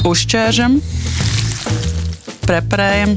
[0.00, 0.78] Uzķēršam,
[2.48, 3.10] preparējam,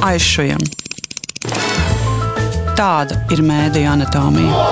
[0.00, 0.62] aizšujam.
[2.78, 4.62] Tāda ir mēdija anatomija.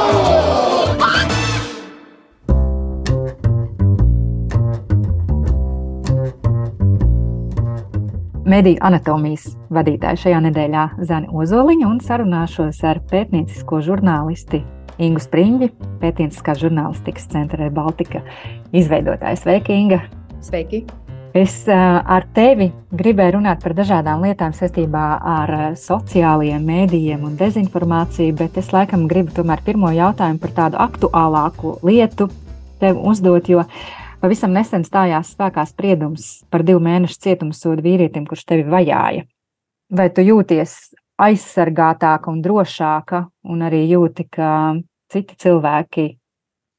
[8.48, 14.64] Mediju anatomijas vadītāja šajā nedēļā Zana Ozoliņa un sarunāšos ar pētniecisko žurnālisti
[15.02, 15.70] Ingu Spriņģi,
[16.02, 18.22] pētnieciskās žurnālistikas centra Baltika
[18.74, 19.40] izveidotāja.
[19.40, 20.04] Sveiki, Inga!
[20.44, 20.84] Sveiki!
[21.34, 28.60] Es ar tevi gribēju runāt par dažādām lietām saistībā ar sociālajiem mēdījiem un dezinformāciju, bet
[28.62, 32.28] es laikam gribu tomēr pirmo jautājumu par tādu aktuālāku lietu
[32.78, 33.64] tev uzdot, jo
[34.22, 39.26] pavisam nesen stājās spēkā spriedums par divu mēnešu cietumsodu vīrietim, kurš tevi vajāja.
[39.90, 44.48] Vai tu jūties aizsargātāka un drošāka, un arī jūti, ka
[45.12, 46.06] citi cilvēki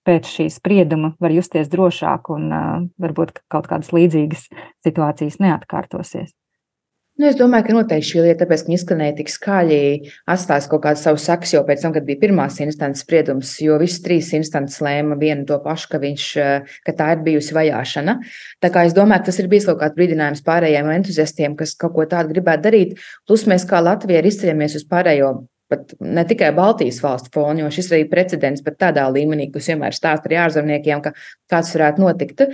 [0.06, 4.48] pēc šī sprieduma var justies drošāk un uh, varbūt kaut kādas līdzīgas
[4.86, 6.34] situācijas neatkārtosies.
[7.16, 9.78] Nu, es domāju, ka noteikti šī lieta, tāpēc, ka viņa izskanēja tik skaļi,
[10.34, 14.02] atstās kaut kādu savu saksu jau pēc tam, kad bija pirmās instances spriedums, jo visas
[14.04, 16.26] trīs instances lēma vienu to pašu, ka, viņš,
[16.84, 18.18] ka tā ir bijusi vajāšana.
[18.60, 21.96] Tā kā es domāju, ka tas ir bijis kaut kāds brīdinājums pārējiem entuziastiem, kas kaut
[21.96, 23.00] ko tādu gribētu darīt.
[23.24, 25.32] Plus mēs kā Latvija ir izceļamies uz pārējo
[25.72, 29.96] pat ne tikai Baltijas valstu fonu, jo šis arī precedents pat tādā līmenī, kas vienmēr
[29.96, 31.16] stāsta arī ārzemniekiem, ka
[31.48, 32.48] kāds varētu notikt.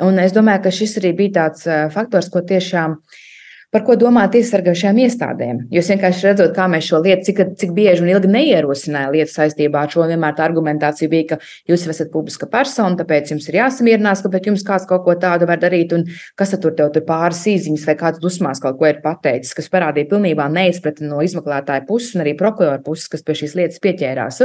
[0.00, 3.24] Un es domāju, ka šis arī bija tāds faktors, ko tiešām uh,
[3.74, 5.58] par ko domāt tiesasargājušajām iestādēm.
[5.72, 9.34] Jo es vienkārši redzot, kā mēs šo lietu, cik, cik bieži un ilgi neierosināja lietu
[9.34, 11.38] saistībā ar šo, vienmēr tā argumentācija bija, ka
[11.68, 15.48] jūs esat publiska persona, tāpēc jums ir jāsamierinās, ka pēc jums kāds kaut ko tādu
[15.50, 16.06] var darīt, un
[16.38, 20.08] kas tur tev tur pāris īziņas vai kāds dusmās kaut ko ir pateicis, kas parādīja
[20.14, 24.42] pilnībā neizpratni no izmeklētāja puses un arī prokurora puses, kas pie šīs lietas pieķērās.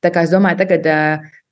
[0.00, 0.86] Tā kā es domāju, tagad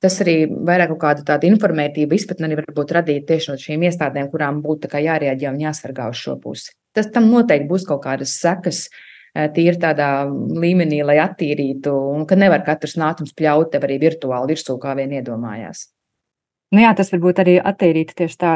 [0.01, 4.31] tas arī vairāk kaut kādu tādu informētību izpratni arī varbūt radīt tieši no šīm iestādēm,
[4.31, 8.87] kurām būtu jārēģē un jāsargā uz šo pusi tas tam noteikti būs kaut kādas sekas.
[9.29, 14.73] Tīri tādā līmenī, lai attīrītu, un ka nevar katrs nātums pļaut tev arī virtuāli virsū,
[14.81, 15.85] kā vien iedomājās.
[16.73, 18.55] Nu jā, tas varbūt arī attīrīt tieši tā,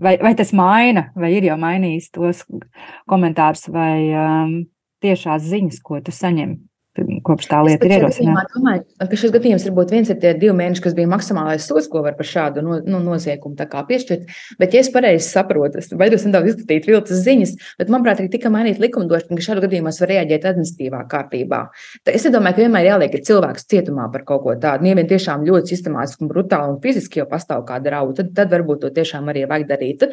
[0.00, 2.44] vai, vai tas maina, vai ir jau mainījis tos
[3.10, 4.54] komentārus vai um,
[5.04, 6.54] tiešās ziņas, ko tu saņem
[7.26, 8.46] kopš tā lieta ir ierosināta.
[8.46, 11.88] Es domāju, ka šis gadījums varbūt viens ir tie divi mēneši, kas bija maksimālais sots,
[11.90, 14.30] ko var par šādu no, nu, noziegumu piešķirt.
[14.60, 18.52] Bet, ja es pareizi saprotu, es baidos nedaudz izskatīt viltus ziņas, bet, manuprāt, arī tika
[18.54, 21.60] mainīta likumdošana, ka šādu gadījumos var reaģēt administratīvā kārtībā.
[22.06, 24.86] Tā es nedomāju, ka vienmēr jāliek cilvēks cietumā par kaut ko tādu.
[24.86, 28.54] Ja vien tiešām ļoti sistemātiski un brutāli un fiziski jau pastāv kāda rauda, tad, tad
[28.54, 30.08] varbūt to tiešām arī vajag darīt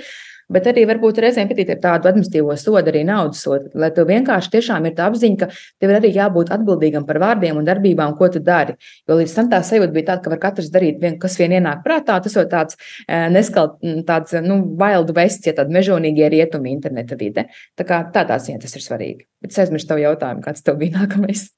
[0.54, 4.52] bet arī varbūt reizēm patīt ar tādu administratīvo sodu, arī naudas sodu, lai tev vienkārši
[4.56, 5.50] tiešām ir tā apziņa, ka
[5.82, 8.78] tev ir arī jābūt atbildīgam par vārdiem un darbībām, ko tu dari.
[9.10, 11.84] Jo līdz tam tā sajūta bija tāda, ka var katrs darīt, vien, kas vien ienāk
[11.88, 17.18] prātā, tas jau tāds e, neskalt, tāds, nu, wild vests, ja tāda mežonīgie rietumi interneta
[17.20, 17.48] vide.
[17.80, 19.28] Tā kā tādā ziņā tas ir svarīgi.
[19.42, 21.50] Bet es aizmirsu tavu jautājumu, kāds tev bija nākamais.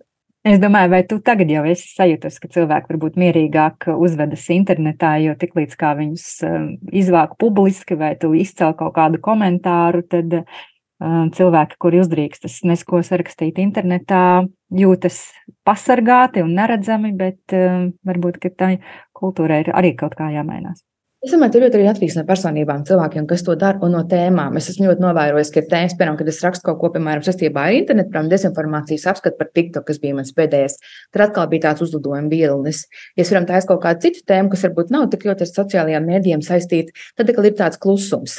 [0.43, 5.37] Es domāju, vai tu tagad jau esi sajūtis, ka cilvēki varbūt mierīgāk uzvedas internetā, jo
[5.39, 11.79] tiklīdz kā viņus um, izvāk publiski vai tu izcēl kaut kādu komentāru, tad um, cilvēki,
[11.79, 14.43] kuri uzdrīkstas nesko sarakstīt internetā,
[14.83, 15.23] jūtas
[15.63, 18.73] pasargāti un neredzami, bet um, varbūt, ka tai
[19.15, 20.83] kultūrai ir arī kaut kā jāmainās.
[21.23, 24.57] Es domāju, tur ļoti arī atkarīgs no personībām, cilvēkiem, kas to dara un no tēmām.
[24.59, 27.63] Es esmu ļoti novērojis, ka ir tēmas, piemēram, kad es rakstu kaut ko, piemēram, saistībā
[27.63, 30.75] ar internetu, piemēram, dezinformācijas apskatu par TikTok, kas bija mans pēdējais.
[31.15, 32.81] Tad atkal bija tāds uzlidojuma vilnis.
[33.15, 36.09] Ja es varam taisīt kaut kādu citu tēmu, kas varbūt nav tik ļoti ar sociālajiem
[36.11, 38.35] mēdījiem saistīta, tad atkal ir tāds klusums.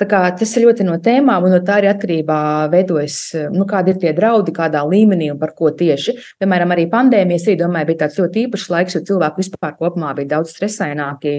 [0.00, 2.36] Tas ir ļoti no tēmām, un no tā arī atkarībā
[2.72, 3.18] veidojas,
[3.52, 6.14] nu, kādi ir tie draudi, kādā līmenī un par ko tieši.
[6.40, 10.54] Piemēram, arī pandēmijas, domāju, bija tāds ļoti īpašs laiks, jo cilvēki vispār kopumā bija daudz
[10.54, 11.34] stresaināki,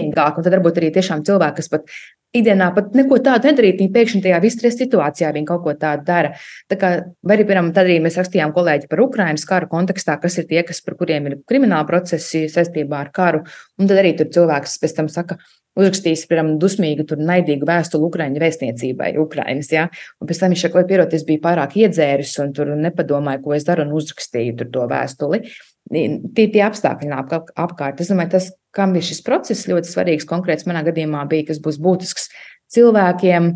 [0.00, 1.92] dusmīgāki, un tad varbūt arī tiešām cilvēki, kas pat
[2.36, 6.34] ikdienā pat neko tādu nedarīt, viņi pēkšņi tajā vistresa situācijā viņi kaut ko tādu dara.
[6.70, 6.90] Tā kā,
[7.26, 10.62] vai arī, piemēram, tad arī mēs rakstījām kolēģi par Ukrainas karu kontekstā, kas ir tie,
[10.66, 13.42] kas, par kuriem ir krimināla procesi saistībā ar karu,
[13.78, 15.40] un tad arī tur cilvēks pēc tam saka,
[15.78, 19.72] uzrakstījis, piemēram, dusmīgu, tur naidīgu vēstuli Ukraiņu vēstniecībai, Ukraiņas.
[19.74, 19.88] Ja?
[20.20, 23.66] Un pēc tam viņš saka, ka es biju pārāk iedzēris un tur nepadomāju, ko es
[23.68, 25.44] daru, un uzrakstīju to vēstuli.
[25.90, 28.02] Tie tie apstākļi nāk apkārt.
[28.02, 31.80] Es domāju, tas, kam ir šis process ļoti svarīgs, konkrēts manā gadījumā bija, kas būs
[31.82, 32.28] būtisks
[32.70, 33.50] cilvēkiem,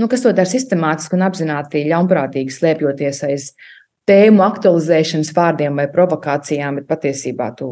[0.00, 3.50] nu, kas to dara sistemātiski un apzināti ļaunprātīgi slēpjoties aiz
[4.08, 7.70] tēmu aktualizēšanas vārdiem vai provokācijām, bet patiesībā tu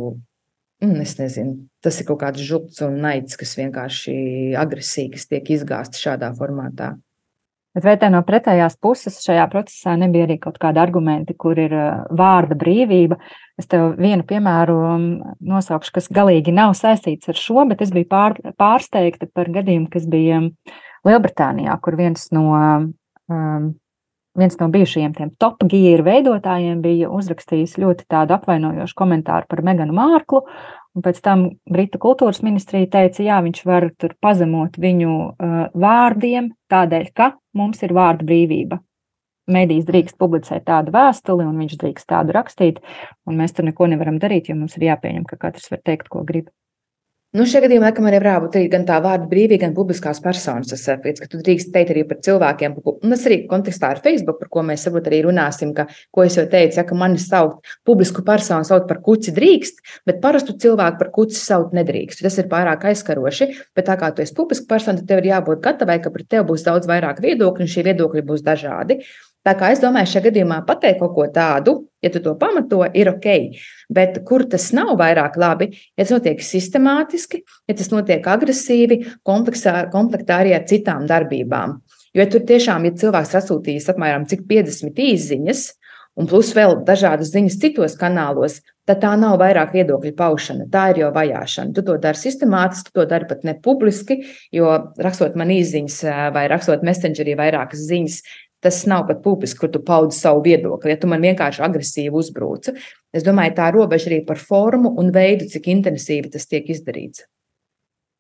[0.85, 4.15] Un es nezinu, tas ir kaut kāds žults un naids, kas vienkārši
[4.59, 6.95] agresīvi tiek izgāzts šādā formātā.
[7.75, 11.73] Bet vai tā no pretējās puses šajā procesā nebija arī kaut kādi argumenti, kur ir
[12.15, 13.19] vārda brīvība?
[13.59, 14.77] Es tev vienu piemēru
[15.43, 20.07] nosaukšu, kas galīgi nav saistīts ar šo, bet es biju pār, pārsteigta par gadījumu, kas
[20.11, 20.45] bija
[21.05, 23.67] Lielbritānijā, kur viens no, um,
[24.39, 29.99] viens no bijušajiem tiem top gear veidotājiem bija uzrakstījis ļoti tādu apvainojošu komentāru par Meganu
[29.99, 30.45] Mārklu
[30.95, 36.53] Un pēc tam Britu kultūras ministrija teica, jā, viņš var tur pazemot viņu uh, vārdiem,
[36.71, 38.79] tādēļ, ka mums ir vārda brīvība.
[39.51, 42.79] Mēdīs drīkst publicēt tādu vēstuli, un viņš drīkst tādu rakstīt,
[43.29, 46.23] un mēs tur neko nevaram darīt, jo mums ir jāpieņem, ka katrs var teikt, ko
[46.25, 46.49] grib.
[47.35, 50.69] Nu, šajā gadījumā, laikam, arī varētu būt gan tā vārda brīvība, gan publiskās personas.
[50.71, 54.39] Tas ir ka tu drīkst teikt arī par cilvēkiem, un tas arī kontekstā ar Facebook,
[54.39, 57.75] par ko mēs varbūt arī runāsim, ka, ko es jau teicu, ja, ka mani saukt
[57.91, 62.23] publisku personu saukt par kuci drīkst, bet parastu cilvēku par kuci saukt nedrīkst.
[62.23, 65.67] Tas ir pārāk aizskaroši, bet tā kā tu esi publiska persona, tad tev ir jābūt
[65.67, 69.03] gatavai, ka pret tevi būs daudz vairāk viedokļu, un šie viedokļi būs dažādi.
[69.45, 71.75] Tā kā es domāju, šajā gadījumā pateikt kaut ko tādu,
[72.05, 73.29] ja tu to pamato, ir ok.
[73.93, 80.39] Bet kur tas nav vairāk labi, ja tas notiek sistemātiski, ja tas notiek agresīvi, komplektā
[80.41, 81.79] arī ar citām darbībām.
[82.15, 85.65] Jo ja tur tiešām ir ja cilvēks atsūtījis apmēram 50 īsiņas,
[86.15, 91.03] un plus vēl dažādas ziņas citos kanālos, tad tā nav vairāk viedokļu paušana, tā ir
[91.03, 91.73] jau vajāšana.
[91.75, 94.21] Tu to dari sistemātiski, tu to dari pat ne publiski,
[94.55, 94.71] jo
[95.01, 95.99] rakstot man īsiņas
[96.37, 98.21] vai rakstot messengerī vairākas ziņas,
[98.65, 100.95] Tas nav pat publiski, kur tu paudi savu viedokli.
[100.95, 102.73] Ja tu man vienkārši agresīvi uzbruci,
[103.13, 107.27] es domāju, tā robeža arī par formu un veidu, cik intensīvi tas tiek izdarīts.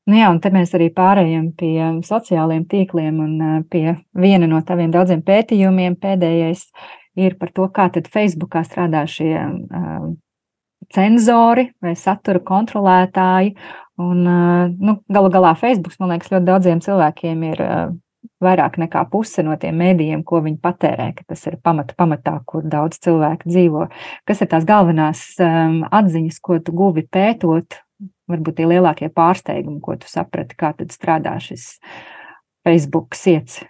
[0.05, 3.39] Nu jā, un te mēs arī pārējām pie sociālajiem tīkliem un
[3.73, 5.97] pie viena no taviem daudziem pētījumiem.
[5.97, 6.67] Pēdējais
[7.25, 10.11] ir par to, kā tad Facebookā strādā šie uh,
[10.93, 13.55] cenzori vai satura kontrolētāji.
[14.05, 17.95] Un, uh, nu, galu galā Facebook, man liekas, ļoti daudziem cilvēkiem ir uh,
[18.45, 22.67] vairāk nekā puse no tiem mēdījiem, ko viņi patērē, ka tas ir pamata pamatā, kur
[22.69, 23.89] daudz cilvēku dzīvo.
[24.29, 27.81] Kas ir tās galvenās um, atziņas, ko tu guvi pētot,
[28.31, 31.73] varbūt tie lielākie pārsteigumi, ko tu saprati, kā tad strādā šis
[32.65, 33.63] Facebook siets?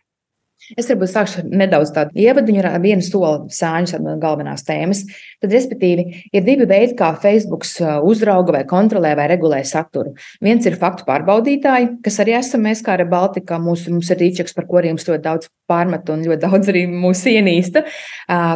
[0.78, 5.02] Es varbūt sākšu nedaudz tādu ievadu, ar vienu soli sāņus no galvenās tēmas.
[5.44, 7.66] Tad, respektīvi, ir divi veidi, kā Facebook
[8.08, 10.14] uzrauga vai kontrolē vai regulē saturu.
[10.44, 13.58] Viens ir faktu pārbaudītāji, kas arī esam mēs, kā arī Baltika.
[13.60, 17.30] Mūsu, mums ir rīčeks, par kuriem mums ļoti daudz pārmet un ļoti daudz arī mūsu
[17.32, 17.84] ienīsta,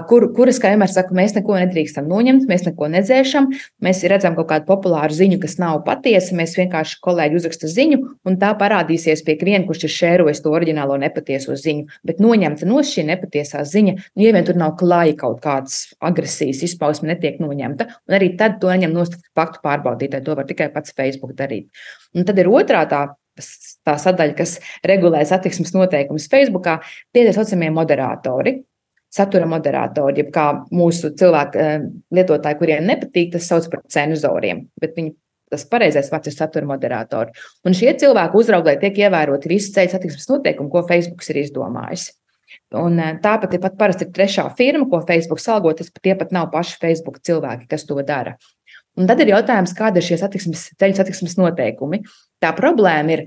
[0.08, 3.50] kur, kuras, kā vienmēr saku, mēs neko nedrīkstam noņemt, mēs neko nedzēšam.
[3.84, 6.36] Mēs redzam kaut kādu populāru ziņu, kas nav patiesa.
[6.36, 10.96] Mēs vienkārši kolēģi uzraksta ziņu, un tā parādīsies pie viena, kurš ir šērojis to oriģinālo
[11.00, 15.40] nepatieso ziņu bet noņemta no šī nepatiesā ziņa, nu, ja vien tur nav klāja kaut
[15.44, 20.26] kādas agresijas izpausme, netiek noņemta, un arī tad to neņem nost faktu pārbaudītāji.
[20.26, 21.68] To var tikai pats Facebook darīt.
[22.14, 23.08] Un tad ir otrā tā
[23.86, 26.80] tā sadaļa, kas regulē satiksmes noteikumus Facebookā,
[27.14, 28.58] tie ir saucamie moderatori.
[29.14, 34.98] Satura moderatori, jeb kā mūsu cilvēku eh, lietotāji, kuriem nepatīk, tas sauc par cenzoriem, bet
[34.98, 35.14] viņi
[35.48, 37.32] tas pareizais vārds ir satura moderatori.
[37.64, 42.10] Un šie cilvēki uzrauga, lai tiek ievēroti visi ceļu satiksmes noteikumi, ko Facebook ir izdomājis.
[42.76, 46.34] Un eh, tāpat ir pat parasti trešā firma, ko Facebook salgo, tas pat tie pat
[46.36, 48.36] nav paši Facebook cilvēki, kas to dara.
[48.98, 52.02] Un tad ir jautājums, kāda ir šie satiksmes, ceļu satiksmes noteikumi.
[52.42, 53.24] Tā problēma ir,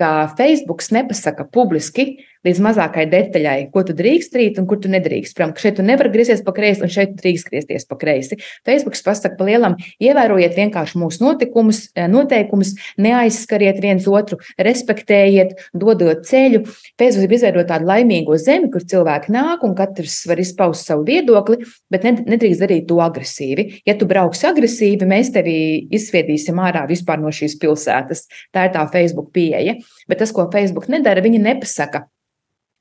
[0.00, 2.14] ka Facebook nepasaka publiski,
[2.46, 5.34] līdz mazākai detaļai, ko tu drīkst darīt un kur tu nedrīkst.
[5.36, 8.38] Piemēram, šeit tu nevari griezties pa kreisi, un šeit drīkst griezties pa kreisi.
[8.66, 16.24] Facebook pasaka pa lielam, ievērojiet vienkārši mūsu notikumus, eh, noteikumus, neaizskariet viens otru, respektējiet, dodot
[16.24, 16.64] ceļu.
[16.96, 21.60] Facebook ir izveidot tādu laimīgo zemi, kur cilvēki nāk un katrs var izpaust savu viedokli,
[21.90, 23.82] bet nedrīkst darīt to agresīvi.
[23.84, 28.24] Ja tu brauks agresīvi, mēs tevi izsviedīsim ārā vispār no šīs pilsētas.
[28.54, 29.76] Tā ir tā Facebook pieeja.
[30.10, 32.06] Bet tas, ko Facebook nedara, viņi nepasaka,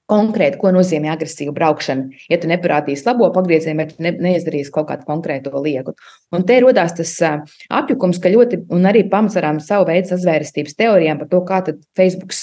[0.09, 2.21] konkrēti, ko nozīmē agresīva braukšana.
[2.31, 5.93] Ja tu neparādīsi labo pagriezienu, vai ne, neizdarīsi kaut kādu konkrētu lietu.
[6.35, 7.13] Un te radās tas
[7.81, 11.61] apjukums, ka ļoti, un arī pamatsarām savu veidu sazvērestības teorijām par to, kā
[11.97, 12.33] Facebook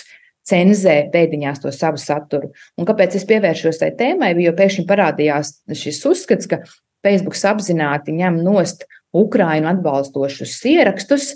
[0.46, 2.52] cenzē pēdiņās to savu saturu.
[2.78, 4.36] Un kāpēc es pievēršos tai tēmai?
[4.44, 6.62] Jo pēkšņi parādījās šis uzskats, ka
[7.06, 11.32] Facebook apzināti ņem nost Ukrainu atbalstošus ierakstus,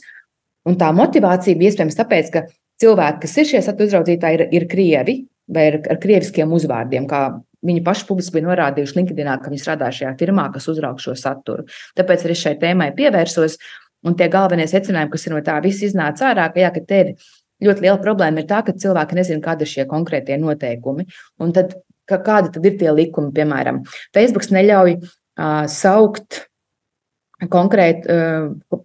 [0.69, 2.47] un tā motivācija bija iespējams tāpēc, ka
[2.81, 5.17] cilvēki, kas ir šie satura uzraudzītāji, ir, ir krievi,
[5.51, 7.23] vai ar, ar krieviskiem uzvārdiem, kā
[7.67, 11.67] viņi paši publiski bija norādījuši LinkedIn, ka viņi strādā šajā firmā, kas uzraug šo saturu.
[11.99, 13.59] Tāpēc arī šai tēmai pievērsos.
[14.09, 17.01] Un tie galvenie secinājumi, kas ir no tā viss iznāca ārā, ka, jā, ka te
[17.03, 17.11] ir
[17.67, 21.05] ļoti liela problēma, ir tā, ka cilvēki nezina, kādi ir šie konkrētie noteikumi.
[21.45, 21.75] Un tad,
[22.09, 23.83] ka, kādi tad ir tie likumi, piemēram,
[24.17, 26.47] Facebook neļauj uh, saukt
[27.53, 28.81] konkrēti uh,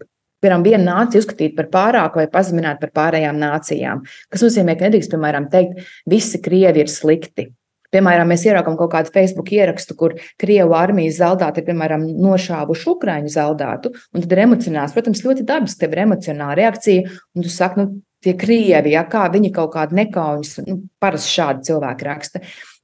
[0.45, 4.05] piemēram, vienu nāciju uzskatīt par pārāku vai pazemināt par pārējām nācijām.
[4.31, 7.49] Tas nozīmē, ka nedrīkst, piemēram, teikt, visi krievi ir slikti.
[7.95, 13.31] Piemēram, mēs ieraugām kaut kādu Facebook ierakstu, kur Krievijas armijas zeldāti ir, piemēram, nošāvuši Ukrāņu
[13.31, 14.95] zeldātu, un tad ir emocionāls.
[14.95, 17.05] Protams, ļoti dabiski tev ir emocionāla reakcija,
[17.37, 21.69] un tu saki, nu, tie krievi, ja, kā viņi kaut kādu nekaujas, nu, parasti šādi
[21.69, 22.41] cilvēki raksta.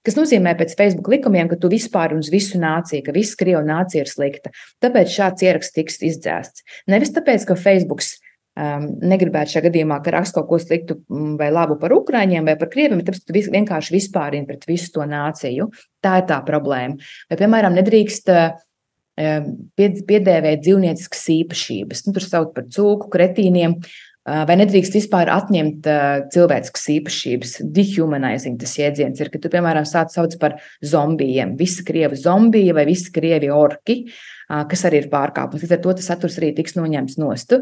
[0.08, 4.06] Tas nozīmē pēc Facebook likumiem, ka tu vispār uz visu nāciju, ka visa krievu nācija
[4.06, 4.54] ir slikta.
[4.82, 6.66] Tāpēc šāds ieraksts tiks izdzēsts.
[6.90, 11.52] Nevis tāpēc, ka Facebook um, negribētu šajā gadījumā, ka raksta kaut ko sliktu mm, vai
[11.54, 15.70] labu par ukrāņiem vai par krieviem, bet tāpēc, vienkārši vispārini pret visu to nāciju.
[16.02, 16.98] Tā ir tā problēma.
[17.30, 22.08] Vai, piemēram, nedrīkst um, piedēvēt dzīvnieciskas īpašības.
[22.08, 23.78] Nu, tur sauc par cūku, kretīniem.
[24.22, 27.54] Vai nedrīkst vispār atņemt uh, cilvēciskas īpašības?
[27.74, 31.56] Dehumanizing tas jēdziens ir, ka tu, piemēram, sāc sauc par zombijiem.
[31.58, 35.66] Visi krievi zombiji vai visi krievi orki, uh, kas arī ir pārkāpums.
[35.66, 37.58] Līdz ar to tas saturs arī tiks noņemts nost.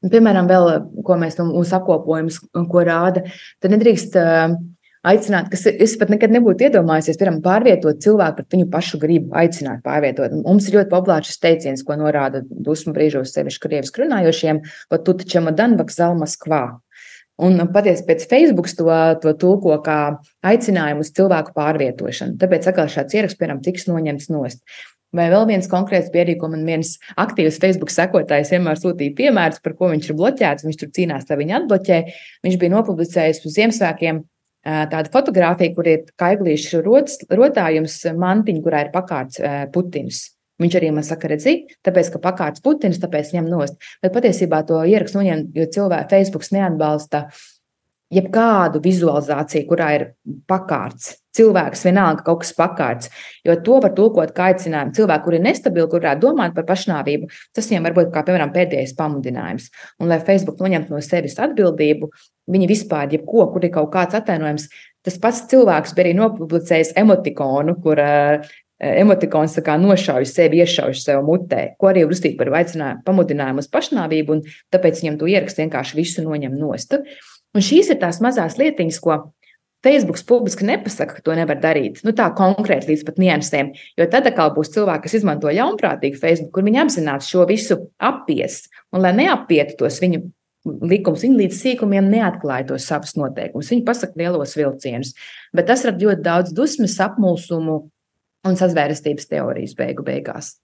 [0.00, 0.70] Un, piemēram, vēl,
[1.04, 2.40] ko mēs no mūsu apkopojums,
[2.72, 3.26] ko rāda,
[3.60, 4.56] tad nedrīkst uh,
[5.06, 9.84] aicināt, kas es pat nekad nebūtu iedomājies, piemēram, pārvietot cilvēku pret viņu pašu gribu, aicināt
[9.86, 10.34] pārvietot.
[10.42, 15.14] Mums ir ļoti populārs šis teiciens, ko norāda dusmu brīžos sevišķi krieviski runājošiem, va tu
[15.20, 16.64] taču madan vakzal Maskvā.
[17.46, 18.88] Un patiesi pēc Facebook to,
[19.20, 20.00] to tulko kā
[20.46, 22.38] aicinājumu uz cilvēku pārvietošanu.
[22.40, 24.62] Tāpēc atkal šāds ieraksts, piemēram, tiks noņemts nost.
[25.16, 29.76] Vai vēl viens konkrēts pierādījums, ko man viens aktīvs Facebook sekotājs vienmēr sūtīja piemērus, par
[29.76, 30.64] ko viņš ir bloķēts.
[30.66, 32.00] Viņš tur cīnās, lai viņu atbloķē.
[32.48, 34.24] Viņš bija nopublicējis uz Ziemassvētkiem
[34.66, 39.40] tāda fotografija, kur ir kaiglīšu rotājums mantiņa, kurā ir pakārts
[39.74, 40.24] Putins.
[40.62, 43.76] Viņš arī man saka, redzi, tāpēc, ka pakārts Putins, tāpēc ņem nost.
[44.02, 47.26] Bet patiesībā to ierakstu noņem, jo cilvēki Facebook neatbalsta
[48.14, 50.04] jebkādu vizualizāciju, kurā ir
[50.50, 51.16] pakārts.
[51.36, 53.10] Cilvēks vienalga kaut kas pakārts,
[53.44, 54.94] jo to var tulkot kā aicinājumu.
[54.96, 58.94] Cilvēki, kuri ir nestabili, kurā domāt par pašnāvību, tas viņiem var būt kā, piemēram, pēdējais
[58.96, 59.68] pamudinājums.
[60.00, 62.08] Un, lai Facebook noņemtu no sevis atbildību,
[62.46, 64.68] Viņi vispār, jebko, kur ir kaut kāds atainojums,
[65.06, 71.72] tas pats cilvēks bija arī nopublicējis emotikonu, kur uh, emotikons nošauj sevi, iešauj sev mutē,
[71.80, 72.52] ko arī uzskatīt par
[73.06, 76.94] pamudinājumu uz pašnāvību, un tāpēc viņam to ierakstu vienkārši visu noņem nost.
[77.54, 79.18] Un šīs ir tās mazās lietiņas, ko
[79.86, 82.00] Facebook publiski nepasaka, ka to nevar darīt.
[82.04, 83.70] Nu, tā konkrēti līdz pat niansēm.
[83.98, 88.64] Jo tad atkal būs cilvēki, kas izmanto ļaunprātīgi Facebook, kur viņi apzināti šo visu apies.
[88.90, 90.24] Un, lai neapietu tos viņu
[90.90, 91.22] likums.
[91.22, 93.70] Viņi līdz sīkumiem neatklāja tos savus noteikumus.
[93.70, 95.14] Viņi pasaka lielos vilcienus,
[95.54, 97.80] bet tas rada ļoti daudz dusmas, apmulsumu
[98.46, 100.56] un sazvērestības teorijas beigu beigās.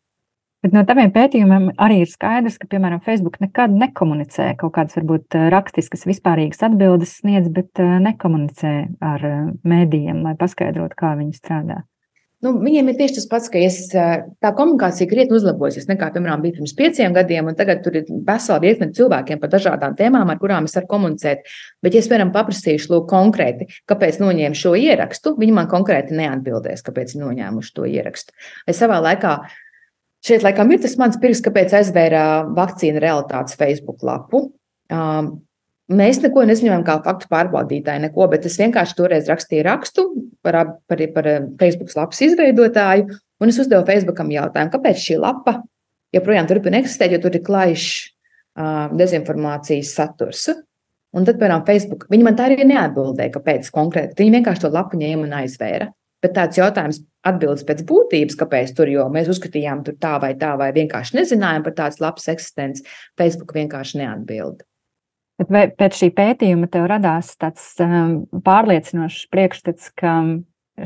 [0.63, 5.35] Bet no taviem pētījumiem arī ir skaidrs, ka, piemēram, Facebook nekad nekomunicē kaut kādas, varbūt,
[5.51, 11.83] rakstiskas, vispārīgas atbildes sniedz, bet eh, nekomunicē ar eh, mēdījiem, lai paskaidrotu, kā viņi strādā.
[12.43, 16.57] Nu, viņiem ir tieši tas pats, ka es, tā komunikācija krietni uzlabojusies nekā, piemēram, bija
[16.57, 20.67] pirms pieciem gadiem, un tagad tur ir vesela virkne cilvēkiem par dažādām tēmām, ar kurām
[20.67, 21.47] es varu komunicēt.
[21.87, 26.83] Bet, ja es, piemēram, paprasīšu, lūk, konkrēti, kāpēc noņēmu šo ierakstu, viņi man konkrēti neatbildēs,
[26.83, 28.35] kāpēc noņēmuši to ierakstu.
[28.67, 29.37] Es savā laikā
[30.23, 34.47] Šeit, laikam, ir tas mans pirks, kāpēc aizvēra vakcīna realitātes Facebook lapu.
[34.93, 35.35] Um,
[35.93, 40.05] Mēs neko neziņojam kā faktu pārbaudītāji, neko, bet es vienkārši toreiz rakstīju rakstu
[40.45, 40.57] par,
[40.89, 41.29] par, par
[41.61, 43.09] Facebook lapas izveidotāju,
[43.43, 45.59] un es uzdevu Facebookam jautājumu, kāpēc šī lapa
[46.15, 50.47] joprojām turpina eksistēt, jo tur ir klajšs uh, dezinformācijas saturs.
[51.13, 54.17] Un tad, piemēram, Facebook, viņi man tā arī neatbildēja, kāpēc konkrēti.
[54.23, 55.91] Viņi vienkārši to lapu ņēma un aizvēra.
[56.23, 60.53] Bet tāds jautājums atbildes pēc būtības, kāpēc tur, jo mēs uzskatījām, tur tā vai tā,
[60.59, 62.87] vai vienkārši nezinājām par tādas lapas eksistenci,
[63.19, 64.63] Facebook vienkārši neatbild.
[65.43, 70.15] Bet vai pēc šī pētījuma tev radās tāds um, pārliecinošs priekšstats, ka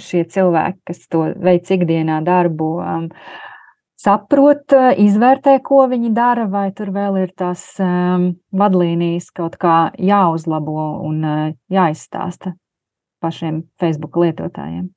[0.01, 3.11] šie cilvēki, kas to veic ikdienā darbu, um,
[4.01, 10.89] saprot, izvērtē, ko viņi dara, vai tur vēl ir tās um, vadlīnijas kaut kā jāuzlabo
[11.05, 12.57] un uh, jāizstāsta
[13.21, 14.96] pašiem Facebook lietotājiem?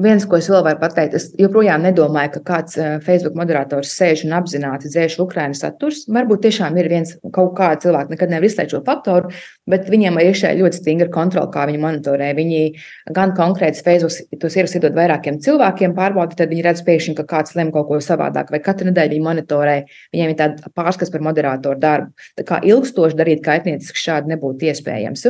[0.00, 4.22] Viens, ko es vēl varu pateikt, es joprojām nedomāju, ka kāds eh, Facebook moderators sēž
[4.24, 6.06] un apzināti dzēš Ukraiņas saturs.
[6.16, 9.28] Varbūt tiešām ir viens kaut kāds cilvēks, nekad nevar izslēgt šo faktoru,
[9.68, 12.32] bet viņiem ir iekšēji ļoti stingra kontrola, kā viņi monitorē.
[12.40, 12.64] Viņi
[13.12, 17.52] gan konkrēts Facebook tos ierakstus iedod vairākiem cilvēkiem pārbaudīt, tad viņi redz pēkšņi, ka kāds
[17.60, 19.78] lem kaut ko savādāk, vai katru nedēļu viņi monitorē.
[20.16, 22.30] Viņiem ir tāda pārskats par moderatoru darbu.
[22.40, 25.28] Tā kā ilgstoši darīt kaitnieciski šādi nebūtu iespējams.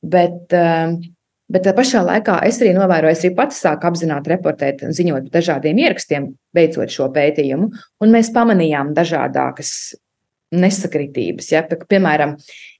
[0.00, 0.96] Bet, uh,
[1.52, 5.28] Bet tā pašā laikā es arī novēroju, es arī pats sāku apzināti reportēt un ziņot
[5.28, 7.68] par dažādiem ierakstiem, veicot šo pētījumu,
[8.00, 9.74] un mēs pamanījām dažādākas
[10.52, 11.52] nesakritības.
[11.52, 11.62] Ja?
[11.68, 12.34] Piemēram,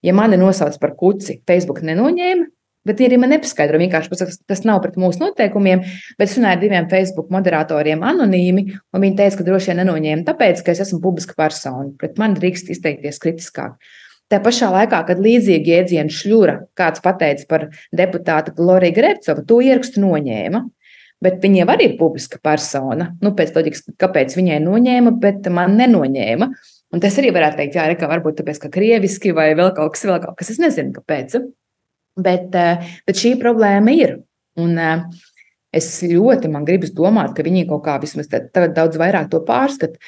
[0.05, 2.49] ja mani nosauc par kuci, Facebook nenoņēma,
[2.83, 5.85] Bet arī man nepaskaidro, vienkārši pasaka, tas nav pret mūsu noteikumiem.
[6.19, 10.27] Bet es runāju ar diviem Facebook moderatoriem anonīmi, un viņi teica, ka droši vien nenoņēma
[10.27, 11.93] tāpēc, ka es esmu publiska persona.
[12.01, 13.77] Pret mani drīkst izteikties kritiskāk.
[14.33, 20.01] Tā pašā laikā, kad līdzīgi jēdzienu šļura kāds pateica par deputātu Gloriju Grēpcovu, to ierakstu
[20.01, 20.63] noņēma.
[21.23, 23.13] Bet viņa jau arī ir publiska persona.
[23.23, 26.49] Nu, pēc loģikas, kāpēc viņai noņēma, bet man nenoņēma.
[26.93, 30.07] Un tas arī varētu teikt, jā, ka varbūt tāpēc, ka krieviski vai vēl kaut kas,
[30.09, 31.37] vēl kaut kas, es nezinu, kāpēc.
[32.25, 34.17] Bet, eh, bet šī problēma ir.
[34.61, 35.05] Un eh,
[35.73, 40.01] es ļoti man gribas domāt, ka viņi kaut kā vismaz tagad daudz vairāk to pārskata.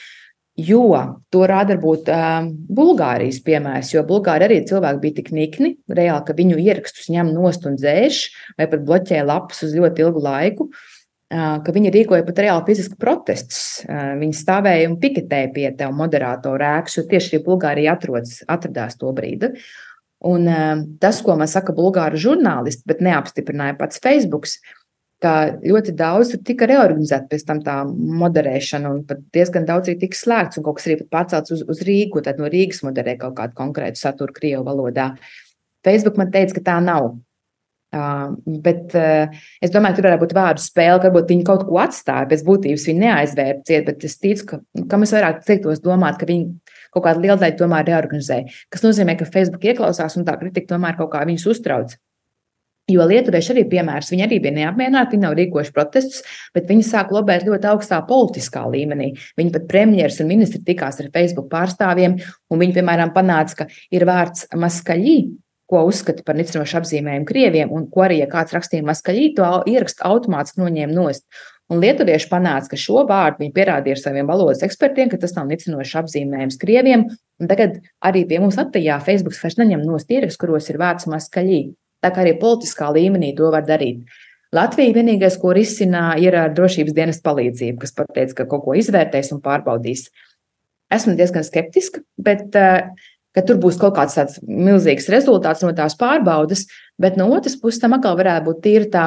[0.55, 0.87] Jo
[1.35, 6.37] to rāda varbūt uh, Bulgārijas piemērs, jo Bulgāri arī cilvēki bija tik nikni, reāli, ka
[6.39, 8.21] viņu ierakstus ņem nost un dzēš,
[8.61, 10.69] vai pat bloķē lapas uz ļoti ilgu laiku.
[10.71, 10.93] Uh,
[11.35, 13.65] ka viņi rīkoja pat reāli fizisku protestus.
[13.89, 19.51] Viņi stāvēja un piketēja pie tev moderātora ēkas, jo tieši Bulgārija atrodas, atradās to brīdi.
[20.25, 20.47] Un
[21.03, 24.47] tas, ko man saka bulgāru žurnālisti, bet neapstiprināja pats Facebook,
[25.23, 27.77] ka ļoti daudz tika reorganizēta pēc tam tā
[28.23, 31.85] moderēšana, un pat diezgan daudz arī tika slēgts, un kaut kas arī pārcelts uz, uz
[31.87, 35.13] Rīgu, tad no Rīgas moderē kaut kādu konkrētu saturu Krievu valodā.
[35.85, 37.15] Facebook man teica, ka tā nav.
[37.95, 38.33] Uh,
[38.65, 39.31] bet uh,
[39.63, 42.27] es domāju, ka tur varētu būt vārdu spēle, ka varbūt viņi kaut ko atstāja.
[42.33, 44.59] Pēc būtības viņi neaizvērta ciet, bet es ticu, ka,
[44.91, 46.49] ka mēs varētu citos domāt, ka viņi
[46.95, 48.41] kaut kādu lielu daļu tomēr reorganizē.
[48.75, 51.95] Tas nozīmē, ka Facebook ieklausās un tā kritika tomēr kaut kā viņus uztrauc.
[52.93, 56.19] Jo lietuvieši arī piemērs, viņi arī bija neapmierināti, viņi nav rīkojuši protestus,
[56.53, 59.15] bet viņi sāk lobēt ļoti augstā politiskā līmenī.
[59.41, 62.19] Viņi pat premjeras un ministri tikās ar Facebook pārstāvjiem,
[62.53, 65.17] un viņi, piemēram, panāca, ka ir vārds maskaļī,
[65.73, 70.05] ko uzskata par nicinošu apzīmējumu krieviem, un ko arī, ja kāds rakstīja maskaļī, to ierakstu
[70.05, 71.25] automātiski noņēma nost.
[71.73, 75.49] Un lietuvieši panāca, ka šo vārdu viņi pierādīja ar saviem valodas ekspertiem, ka tas nav
[75.49, 77.07] nicinošs apzīmējums krieviem.
[77.41, 81.63] Un tagad arī pie mums Latvijā Facebook vairs neņem nost ierakstus, kuros ir vārds maskaļī.
[82.05, 84.05] Tā kā arī politiskā līmenī to var darīt.
[84.55, 89.33] Latvija vienīgais, ko risina, ir ar drošības dienas palīdzību, kas pateica, ka kaut ko izvērtēs
[89.35, 90.07] un pārbaudīs.
[90.95, 96.69] Esmu diezgan skeptiska, bet ka tur būs kaut kāds tāds milzīgs rezultāts no tās pārbaudas,
[97.01, 99.07] bet no otras puses tam atkal varētu būt tīra tā.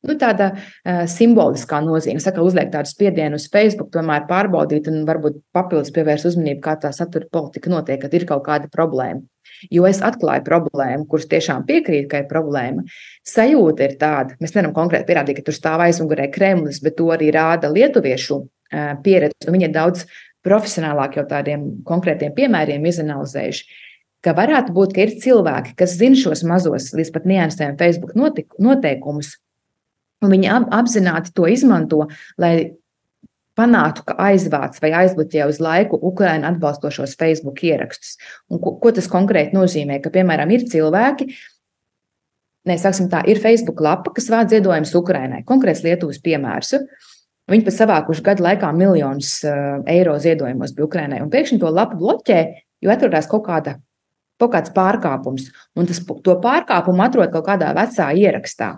[0.00, 5.42] Nu, tāda uh, simboliskā nozīme, saka, uzliek tādu spiedienu uz Facebook, tomēr pārbaudīt un varbūt
[5.52, 9.20] papildus pievērst uzmanību, kā tā satura politika notiek, kad ir kaut kāda problēma.
[9.68, 12.86] Jo es atklāju problēmu, kuras tiešām piekrītu, ka ir problēma.
[13.26, 17.28] Sajūta ir tāda, mēs nevaram konkrēti pierādīt, ka tur stāv aizmugurē Kremlis, bet to arī
[17.34, 18.40] rāda lietuviešu
[19.04, 19.50] pieredze.
[19.50, 20.06] Viņi ir daudz
[20.46, 23.66] profesionālāk jau tādiem konkrētiem piemēriem izanalizējuši,
[24.24, 29.34] ka varētu būt, ka ir cilvēki, kas zina šos mazos, līdz pat niansēm Facebook noteikumus,
[30.24, 32.06] un viņi apzināti to izmanto,
[32.40, 32.54] lai
[33.58, 38.16] panāktu, ka aizvāc vai aizbloķē uz laiku Ukraiņu atbalstošos Facebook ierakstus.
[38.50, 40.00] Un ko, ko tas konkrēti nozīmē?
[40.04, 41.28] Ka, piemēram, ir cilvēki,
[42.70, 45.44] ne, tā, ir Facebook lapa, kas vāc ziedojumus Ukraiņai.
[45.48, 46.76] Konkrēts Lietuvas piemērs.
[47.50, 49.40] Viņi pat savākuši gadu laikā miljonus
[49.90, 51.22] eiro ziedojumos bija Ukrainai.
[51.24, 52.42] Un pēkšņi to lapu bloķē,
[52.84, 53.74] jo atrodās kaut, kāda,
[54.38, 55.48] kaut kāds pārkāpums.
[55.74, 58.76] Un tas, to pārkāpumu atrod kaut kādā vecā ierakstā.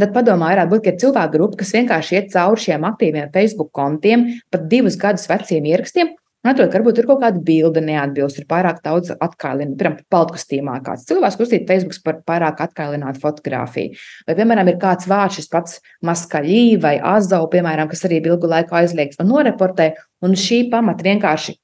[0.00, 3.70] Tad padomā, varētu būt, ka ir cilvēku grupa, kas vienkārši iet cauri šiem aktīviem Facebook
[3.76, 8.46] kontiem, pat divus gadus veciem ierakstiem, Atrod, ka varbūt ir kaut kāda bilde neatbilst, ir
[8.48, 9.76] pārāk daudz atkailināta.
[9.76, 13.98] Piemēram, paltkostīmā kāds cilvēks uzstīja Facebook par pārāk atkailinātu fotografiju.
[14.24, 15.76] Vai, piemēram, ir kāds vārds, šis pats
[16.08, 19.90] maskaļī vai azau, piemēram, kas arī ilgu laiku aizliegts un noreportē,
[20.24, 21.58] un šī pamata vienkārši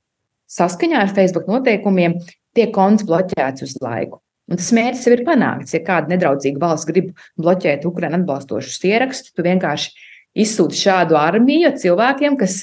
[0.59, 2.21] saskaņā ar Facebook noteikumiem
[2.53, 4.21] tiek konts bloķēts uz laiku.
[4.47, 5.75] Un tas mērķis jau ir panākts.
[5.75, 9.91] Ja kāda nedraudzīga valsts grib bloķēt Ukraiņu atbalstošus ierakstus, tu vienkārši
[10.39, 12.61] izsūti šādu armiju cilvēkiem, kas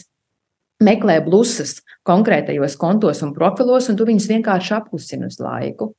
[0.83, 5.91] meklē blusas konkrētajos kontos un profilos, un tu viņus vienkārši apklusini uz laiku.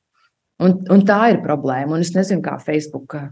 [0.63, 1.97] Un, un tā ir problēma.
[1.97, 3.27] Un es nezinu, kā Facebook uh,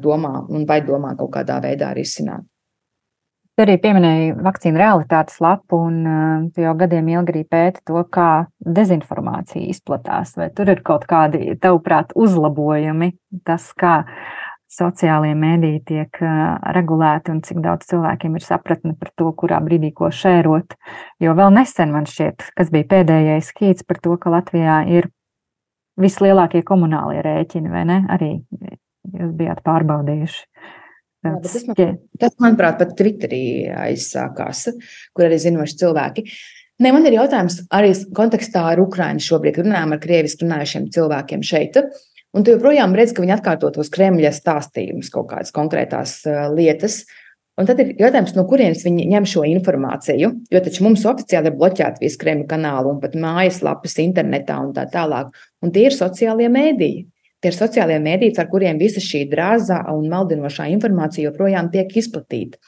[0.00, 2.46] domā un vai domā kaut kādā veidā risināt.
[3.52, 8.00] Tu arī pieminēji vakcīnu realitātes lapu, un uh, tu jau gadiem ilgi arī pēti to,
[8.08, 10.32] kā dezinformācija izplatās.
[10.40, 13.12] Vai tur ir kaut kādi, tavuprāt, uzlabojumi,
[13.44, 13.98] tas, kā
[14.72, 16.20] sociālie mēdīji tiek
[16.76, 20.76] regulēti un cik daudz cilvēkiem ir sapratne par to, kurā brīdī ko šērot.
[21.20, 25.10] Jo vēl nesen man šķiet, kas bija pēdējais skīts par to, ka Latvijā ir
[26.00, 27.98] vislielākie komunālie rēķini, vai ne?
[28.12, 28.30] Arī
[29.12, 30.46] jūs bijāt pārbaudījuši.
[31.22, 33.44] Jā, tas, man, tas, manuprāt, pat Twitterī
[33.84, 34.64] aizsākās,
[35.14, 36.24] kur arī zinoši cilvēki.
[36.82, 41.78] Ne, man ir jautājums arī kontekstā ar Ukraiņu šobrīd, runājam ar krieviski runājušiem cilvēkiem šeit.
[42.32, 47.04] Un tu joprojām redz, ka viņi atkārto tos Kremļa stāstījumus, kaut kādas konkrētās uh, lietas.
[47.60, 50.32] Un tad ir jautājums, no kurienes viņi ņem šo informāciju.
[50.50, 54.88] Jo taču mums oficiāli ir bloķēti visi Kremļa kanāli un pat mājaslapas internetā un tā
[54.90, 55.36] tālāk.
[55.62, 57.04] Un tie ir sociālie mēdīji.
[57.42, 62.60] Tie ir sociālie mēdīji, ar kuriem visa šī drāzā un maldinošā informācija joprojām tiek izplatīta.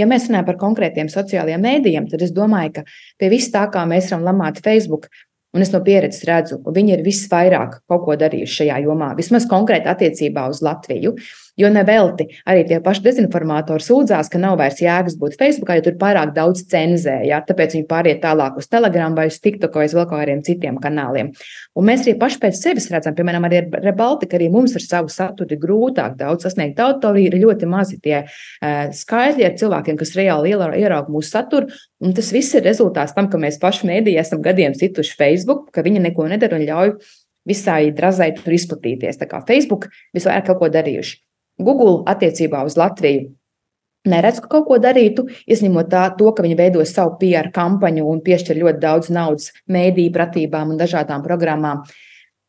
[0.00, 2.86] Ja mēs runājam par konkrētiem sociālajiem mēdījiem, tad es domāju, ka
[3.20, 5.10] pie vis tā, kā mēs varam lamāt Facebook,
[5.52, 9.90] Un es no pieredzes redzu, viņi ir visvairāk kaut ko darījuši šajā jomā, vismaz konkrēti
[9.92, 11.12] attiecībā uz Latviju.
[11.60, 15.98] Jo nevelti arī tie paši dezinformatori sūdzās, ka nav vairs jēgas būt Facebook, jo tur
[16.00, 17.18] pārāk daudz cenzē.
[17.28, 20.78] Jā, tāpēc viņi pāriet tālāk uz Telegram vai uz TikTok vai uz vēl kādiem citiem
[20.80, 21.28] kanāliem.
[21.76, 25.12] Un mēs arī paši pēc sevis redzam, piemēram, arī ar Rebaltiku, arī mums ar savu
[25.12, 30.14] saturu ir grūtāk daudz sasniegt autoriju, ir ļoti mazi tie uh, skaitļi ar cilvēkiem, kas
[30.16, 31.68] reāli ierauga mūsu saturu.
[32.00, 35.84] Un tas viss ir rezultāts tam, ka mēs paši mēdī esam gadiem situši Facebook, ka
[35.84, 36.94] viņi neko nedara un ļauj
[37.48, 39.20] visai drazai tur izplatīties.
[39.20, 41.20] Tā kā Facebook visvairāk kaut ko darījuši.
[41.66, 43.30] Google attiecībā uz Latviju
[44.08, 48.22] neredz, ka kaut ko darītu, izņemot tā, to, ka viņi veido savu PR kampaņu un
[48.24, 51.84] piešķir ļoti daudz naudas mēdīju pratībām un dažādām programmām,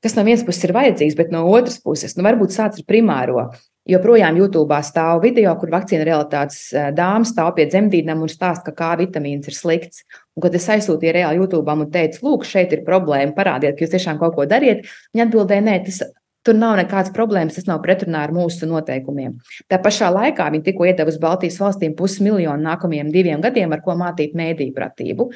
[0.04, 3.52] kas no vienas puses ir vajadzīgs, bet no otras puses, nu, varbūt sāc ar primāro.
[3.84, 8.92] Joprojām YouTube stāv video, kur vakcīna realitātes dāmas stāv pie dzemdībām un stāsta, ka kā
[9.02, 10.06] vitamīns ir slikts.
[10.38, 13.92] Un, kad es aizsūtīju reāli YouTube un teicu, lūk, šeit ir problēma, parādiet, ka jūs
[13.92, 16.00] tiešām kaut ko dariet, viņi atbildēja, nē, tas
[16.44, 19.38] Tur nav nekādas problēmas, tas nav pretrunā ar mūsu noteikumiem.
[19.72, 23.96] Tā pašā laikā viņi tikko iedeva uz Baltijas valstīm pusmiljonu nākamajiem diviem gadiem, ar ko
[24.00, 25.30] mātīt mēdīju pratību.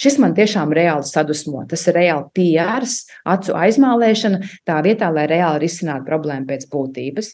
[0.00, 1.66] Šis man tiešām reāli sadusmo.
[1.68, 2.88] Tas ir reāli PR,
[3.34, 7.30] acu aizmālēšana, tā vietā, lai reāli risinātu problēmu pēc būtības.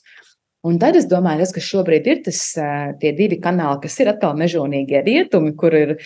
[0.67, 2.43] Un tad es domāju, tas, kas šobrīd ir tas,
[3.01, 5.97] tie divi kanāli, kas ir atkal mežonīgie rietumi, kur ir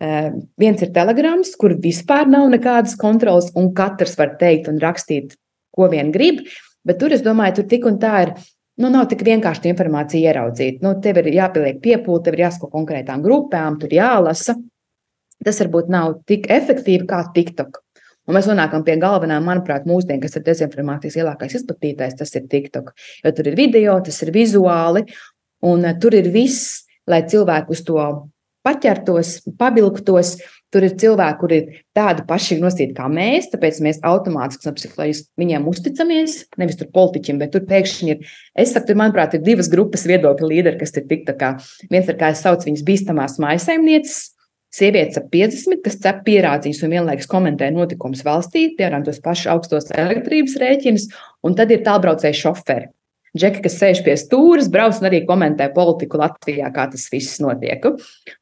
[0.00, 5.34] viens ir telegrams, kur vispār nav nekādas kontrolas, un katrs var teikt un rakstīt
[5.74, 6.44] ko vien grib.
[6.86, 8.34] Bet tur es domāju, tur tik un tā ir.
[8.80, 10.78] Nu, nav tik vienkārši informāciju ieraudzīt.
[10.80, 14.56] Nu, tev ir jāpieliek piepūle, tev ir jāsako konkrētām grupām, tur jālasa.
[15.44, 17.82] Tas varbūt nav tik efektīvi kā TikTok.
[18.28, 22.92] Un mēs nonākam pie galvenā, manuprāt, mūsdienu, kas ir dezinformācijas lielākais izplatītājs, tas ir TikTok.
[23.24, 25.02] Jo tur ir video, tas ir vizuāli,
[25.66, 28.04] un eh, tur ir viss, lai cilvēku uz to
[28.66, 30.36] paķertos, pabilktos.
[30.70, 35.64] Tur ir cilvēki, kuri ir tādi paši nosīti kā mēs, tāpēc mēs automātiski psiholoģijas viņiem
[35.66, 36.36] uzticamies.
[36.62, 38.28] Nevis tur politiķim, bet tur pēkšņi ir.
[38.54, 41.56] Es saku, tur, manuprāt, ir divas grupas viedokļu līderi, kas ir tik tā kā
[41.90, 44.20] viens ir, kā es saucu, viņas bīstamās maisaimnieces.
[44.70, 49.90] Sievietes ap 50, kas cep pierādījis un vienlaikus komentē notikumus valstī, piemēram, tos pašus augstos
[49.90, 51.10] elektrības rēķinus,
[51.42, 52.92] un tad ir tālbraucēji šoferi
[53.30, 57.84] Džeki, kas sēž pie stūres, brauc un arī komentē politiku Latvijā, kā tas viss notiek.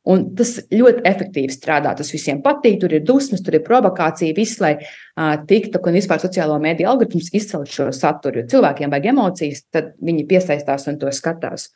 [0.09, 1.93] Un tas ļoti efektīvi strādā.
[1.99, 6.23] Tas visiem patīk, tur ir dusmas, tur ir provokācija, viss, lai uh, tiktu un vispār
[6.23, 8.41] sociālo mediju algoritmus izcelt šo saturu.
[8.41, 11.69] Jo cilvēkiem vajag emocijas, tad viņi piesaistās un to skatās.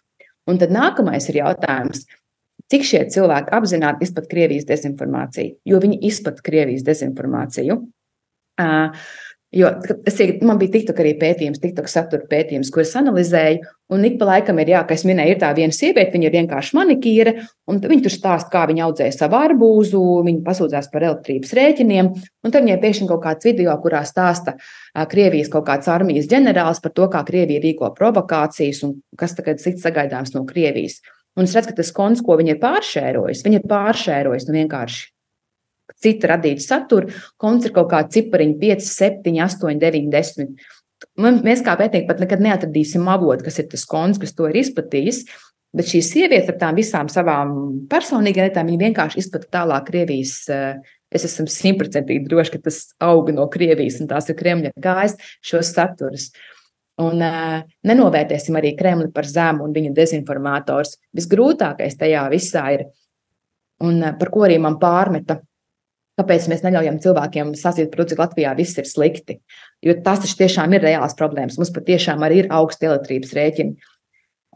[0.48, 2.06] Un tad nākamais ir jautājums.
[2.72, 5.58] Cik šie cilvēki apzināti izplat Krievijas dezinformāciju?
[5.68, 7.76] Jo viņi izplat Krievijas dezinformāciju.
[8.60, 9.04] Uh,
[9.52, 9.68] Jo
[10.08, 13.66] ir, man bija TikTok arī pētījums, TikTok satura pētījums, ko es analizēju.
[13.92, 16.36] Un ik pa laikam ir, jā, kā es minēju, ir tā viena sieviete, viņa ir
[16.38, 17.34] vienkārši manikīra,
[17.68, 22.54] un viņa tur stāsta, kā viņa audzēja savu arbūzu, viņa pasūdzās par elektrības rēķiniem, un
[22.54, 24.56] tad viņai pēkšņi kaut kāds video, kurā stāsta
[25.12, 29.84] Krievijas kaut kāds armijas ģenerālis par to, kā Krievija rīko provokācijas un kas tagad cits
[29.84, 31.02] sagaidāms no Krievijas.
[31.36, 35.10] Un es redzu, ka tas konts, ko viņa ir pāršērojis, viņa ir pāršērojis nu vienkārši
[36.02, 37.10] cita radītu saturu,
[37.40, 40.54] konts ir kaut kāda cipariņa 5, 7, 8, 9, 10.
[41.22, 45.24] Mēs kā pētnieki pat nekad neatradīsim avotu, kas ir tas konts, kas to ir izplatījis.
[45.72, 47.52] Bet šīs sievietes ar tām visām savām
[47.90, 50.34] personīgajām lietām, viņi vienkārši izplatīja tālāk Krievijas.
[50.52, 55.16] Eh, es esmu simtprocentīgi droši, ka tas auga no Krievijas un tās ir Kremļa kājas,
[55.44, 56.28] šos saturus.
[57.00, 60.98] Un uh, nenovērtēsim arī Kremli par zemu un viņa dezinformators.
[61.16, 62.84] Visgrūtākais tajā visā ir,
[63.80, 65.38] un uh, par ko arī man pārmeta
[66.20, 69.38] Kāpēc mēs neļaujam cilvēkiem sasīt, to, cik Latvijā viss ir slikti?
[69.84, 71.56] Jo tas taču tiešām ir reāls problēmas.
[71.60, 73.88] Mums patiešām arī ir augsti elektrības rēķini.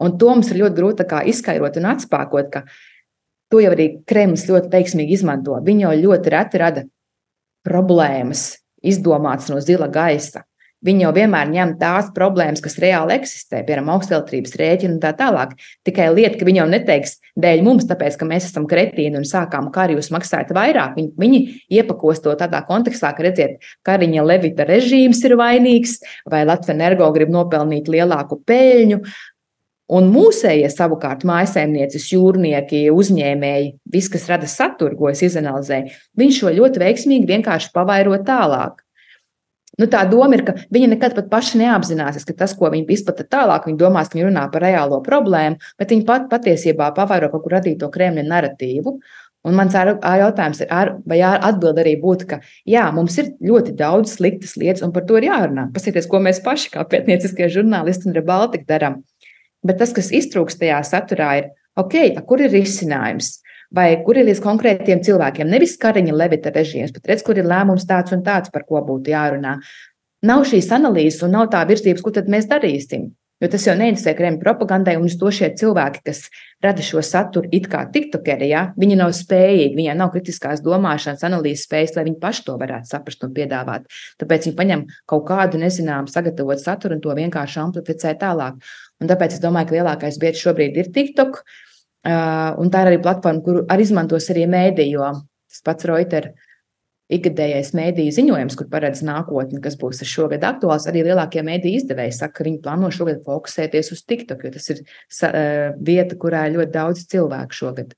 [0.05, 2.63] Un to mums ir ļoti grūti izskaidrot un atspēkot, ka
[3.49, 5.57] to jau arī Kremlis ļoti veiksmīgi izmanto.
[5.65, 6.85] Viņi jau ļoti reti rada
[7.65, 10.45] problēmas, izdomātas no zila gaisa.
[10.85, 15.55] Viņi jau vienmēr ņem tās problēmas, kas reāli eksistē, piemēram, augstelektrības rēķina un tā tālāk.
[15.87, 19.71] Tikai lieta, ka viņi jau neteiks dēļ mums, tāpēc, ka mēs esam kretīni un sākām
[19.73, 20.93] karu, jūs maksājat vairāk.
[20.99, 21.41] Viņi, viņi
[21.79, 23.57] iepakos to tādā kontekstā, ka redziet,
[23.89, 25.97] Kariņa Levita režīms ir vainīgs
[26.29, 29.01] vai Latvijas energo grib nopelnīt lielāku peļņu.
[29.97, 36.51] Un mūsējie savukārt mājsaimnieces, jūrnieki, uzņēmēji, viss, kas rada saturu, ko es izanalizēju, viņš šo
[36.57, 38.83] ļoti veiksmīgi vienkārši pavairo tālāk.
[39.77, 43.25] Nu, tā doma ir, ka viņi nekad pat paši neapzināsies, ka tas, ko viņi izplata
[43.29, 47.43] tālāk, viņi domās, ka viņi runā par reālo problēmu, bet viņi pat patiesībā pavairo kaut
[47.45, 48.97] kur radīto Kremļa narratīvu.
[49.47, 54.17] Un mans jautājums ir, ar, vai atbilde arī būtu, ka jā, mums ir ļoti daudz
[54.17, 55.69] sliktas lietas, un par to ir jārunā.
[55.75, 58.97] Paskatieties, ko mēs paši, kā pētnieciskie žurnālisti un Rebaltika, darām.
[59.63, 63.37] Bet tas, kas iztrūkst tajā saturā, ir, ok, kur ir risinājums?
[63.75, 65.49] Vai kur ir līdz konkrētiem cilvēkiem.
[65.51, 69.13] Nevis Kariņa Levita režīms, bet redz, kur ir lēmums tāds un tāds, par ko būtu
[69.13, 69.57] jārunā.
[70.27, 73.11] Nav šīs analīzes un nav tā virzības, ko tad mēs darīsim.
[73.37, 76.23] Jo tas jau neinteresē Kremļa propagandai, un uz to šie cilvēki, kas
[76.63, 81.67] rada šo saturu, it kā tiktokeri, ja, viņi nav spējīgi, viņiem nav kritiskās domāšanas, analīzes
[81.67, 83.85] spējas, lai viņi paši to varētu saprast un piedāvāt.
[84.17, 88.57] Tāpēc viņi paņem kaut kādu nezināmu sagatavotu saturu un to vienkārši amplificē tālāk.
[88.97, 91.43] Un tāpēc es domāju, ka lielākais biedrs šobrīd ir TikTok,
[92.07, 95.09] un tā ir arī platforma, kuru arī izmantos arī mēdī, jo
[95.47, 96.33] tas pats Reuters
[97.07, 100.89] ikgadējais mēdīju ziņojums, kur paredz nākotni, kas būs šogad aktuāls.
[100.91, 104.81] Arī lielākie mēdīju izdevēji saka, ka viņi plāno šogad fokusēties uz TikTok, jo tas ir
[105.87, 107.95] vieta, kurā ir ļoti daudz cilvēku šogad.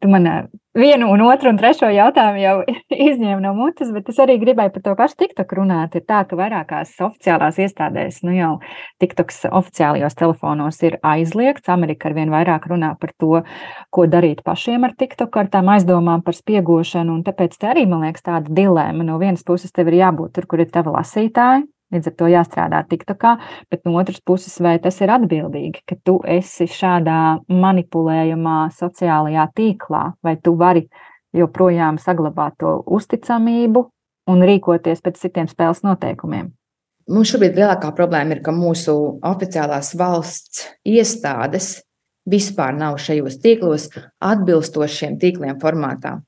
[0.00, 0.26] Tu man
[0.74, 2.54] vienu, un otru un trešo jautājumu jau
[3.10, 5.96] izņēma no mutes, bet es arī gribēju par to pašu TikTok runāt.
[5.98, 8.50] Ir tā, ka vairākās oficiālās iestādēs, nu jau
[9.02, 11.68] TikToks oficiālajos telefonos ir aizliegts.
[11.74, 13.42] Amerika ar vien vairāk runā par to,
[13.92, 17.18] ko darīt pašiem ar TikTok, ar tām aizdomām par spiegošanu.
[17.18, 19.04] Un tāpēc te arī, man liekas, tāda dilēma.
[19.04, 22.80] No vienas puses, tev ir jābūt tur, kur ir tava lasītāji, Līdz ar to jāstrādā
[22.86, 23.32] TikTokā,
[23.70, 30.04] bet no otras puses, vai tas ir atbildīgi, ka tu esi šādā manipulējamā sociālajā tīklā,
[30.22, 30.84] vai tu vari
[31.34, 33.84] joprojām saglabāt to uzticamību
[34.30, 36.52] un rīkoties pēc citiem spēles noteikumiem?
[37.10, 38.94] Mums šobrīd lielākā problēma ir, ka mūsu
[39.26, 41.80] oficiālās valsts iestādes
[42.30, 43.88] vispār nav šajos tīklos
[44.22, 46.20] atbilstošiem tīkliem formātā.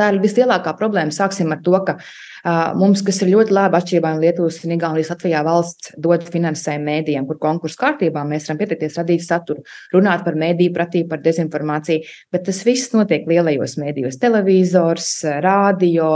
[0.00, 1.12] Tā ir vislielākā problēma.
[1.12, 5.10] Sāksim ar to, ka uh, mums, kas ir ļoti labi atšķirībā no Lietuvas un Igaunijas,
[5.12, 10.38] Latvijā valsts dod finansējumu mēdījiem, kur konkursu kārtībā mēs varam pieteikties, radīt saturu, runāt par
[10.40, 15.12] mēdīju pratību, par dezinformāciju, bet tas viss notiek lielajos mēdījos- televizors,
[15.44, 16.10] rādio,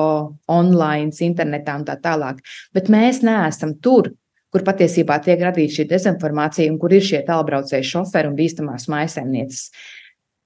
[0.48, 2.40] online, internetā un tā tālāk.
[2.72, 4.14] Bet mēs neesam tur,
[4.54, 9.70] kur patiesībā tiek radīta šī dezinformācija un kur ir šie tālbraucēji šoferi un bīstamās maisaimnieces.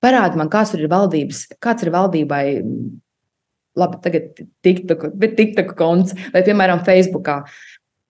[0.02, 2.44] Parādi man, kāds ir valdības, kāds ir valdībai
[3.78, 7.42] labi, tagad TikTok, bet TikTok konts vai, piemēram, Facebookā.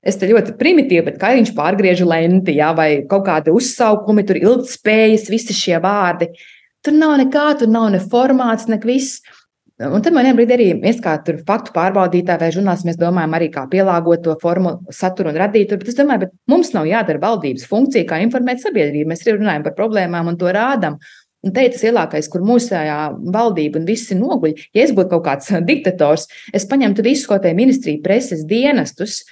[0.09, 4.39] Es te ļoti primitīvi, bet kā viņš pārgriež lenti, jā, vai kaut kādi uzsaukumi, tur
[4.39, 6.31] ilgspējas, visi šie vārdi.
[6.87, 9.19] Tur nav nekā, tur nav ne formāts, ne viss.
[9.79, 11.13] Un tad man vienbrīd arī mēs kā
[11.47, 15.71] faktu pārbaudītāji vai žurnālisti, mēs domājam arī, kā pielāgot to formu, saturu un radīt.
[15.71, 19.11] Bet es domāju, bet mums nav jādara valdības funkcija, kā informēt sabiedrību.
[19.13, 20.99] Mēs arī runājam par problēmām un to rādām.
[21.47, 22.99] Un te ir tas lielākais, kur mūsējā
[23.35, 24.57] valdība un visi noguļ.
[24.75, 29.23] Ja es būtu kaut kāds diktators, es paņemtu visu ko te ministriju, preses dienestus.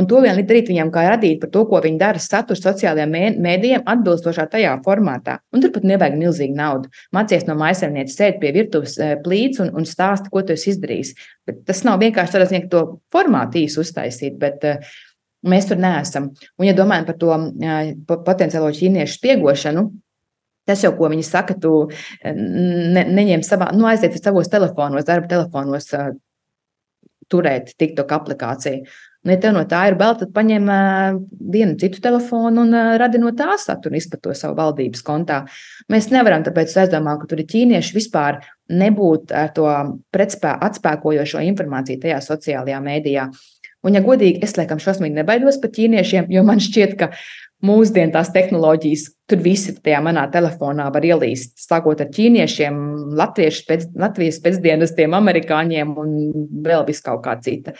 [0.00, 3.82] Un to vien darīt viņam, kā radīt par to, ko viņi dara satura sociālajiem mēdījiem,
[3.92, 5.36] atbilstošā tajā formātā.
[5.52, 6.88] Un turpat nevajag milzīgu naudu.
[7.12, 11.12] Mācies no maisaimnieces, sēdi pie virtuves plīts un, un stāsti, ko tu esi izdarījis.
[11.46, 14.64] Bet tas nav vienkārši ziņā, ka to formātu īsi uztaisīt, bet
[15.44, 16.32] mēs tur neesam.
[16.56, 19.90] Un, ja domājam par to potenciālo ķīniešu spiegošanu,
[20.68, 25.30] Tas jau, ko viņi saka, tu eh, ne, neņem savā, nu, aiziet savos telefonos, darba
[25.30, 26.12] telefonos, uh,
[27.32, 28.84] turēt TikTok aplikāciju.
[29.22, 31.18] Un, ja tev no tā ir bail, tad paņem uh,
[31.54, 35.44] vienu citu telefonu un uh, radi no tā saturu, izplato savu valdības kontā.
[35.92, 38.40] Mēs nevaram, tāpēc es domāju, ka tur ir ķīnieši vispār
[38.82, 39.68] nebūt ar to
[40.14, 43.28] pretspē, atspēkojošo informāciju tajā sociālajā mēdījā.
[43.82, 47.08] Un, ja godīgi, es laikam šausmīgi nebaidos par ķīniešiem, jo man šķiet, ka
[47.66, 51.54] mūsdienu tās tehnoloģijas, tur visi tajā manā telefonā var ielīst.
[51.62, 52.78] Sākot ar ķīniešiem,
[53.68, 56.16] pēc, Latvijas pēcdienestiem, amerikāņiem un
[56.64, 57.76] vēl vis kaut kā cita.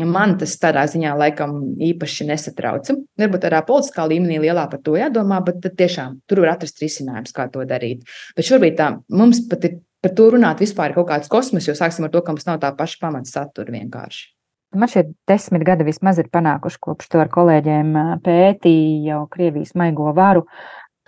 [0.00, 2.94] Man tas tādā ziņā laikam īpaši nesatrauca.
[3.20, 7.50] Varbūt tādā politiskā līmenī lielā par to jādomā, bet tiešām tur var atrast risinājums, kā
[7.52, 8.06] to darīt.
[8.36, 12.08] Bet šobrīd tā, mums pat ir par to runāt vispār kaut kāds kosmos, jo sāksim
[12.08, 14.30] ar to, ka mums nav tā paša pamata satura vienkārši.
[14.70, 20.12] Man šie desmit gadi vismaz ir panākuši, kopš to ar kolēģiem pētīja jau Krievijas maigo
[20.14, 20.44] varu.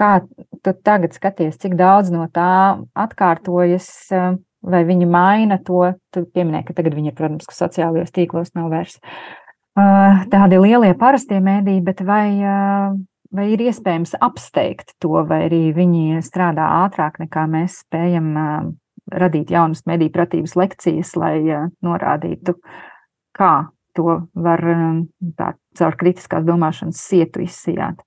[0.00, 0.16] Kā
[0.66, 3.86] tu tagad skaties, cik daudz no tā atkārtojas,
[4.66, 5.92] vai viņi maina to?
[6.10, 8.98] Tu pieminēji, ka tagad viņi ir, protams, sociālajos tīklos nav vairs
[9.72, 12.34] tādi lielie parastie mēdī, bet vai,
[13.32, 18.34] vai ir iespējams apsteigt to, vai arī viņi strādā ātrāk nekā mēs spējam
[19.12, 21.36] radīt jaunas mediju pratības lekcijas, lai
[21.84, 22.91] norādītu, uh,
[23.36, 23.52] kā
[23.96, 25.02] to var um,
[25.36, 28.00] tā, caur kritiskās domāšanas sietu izsijāt.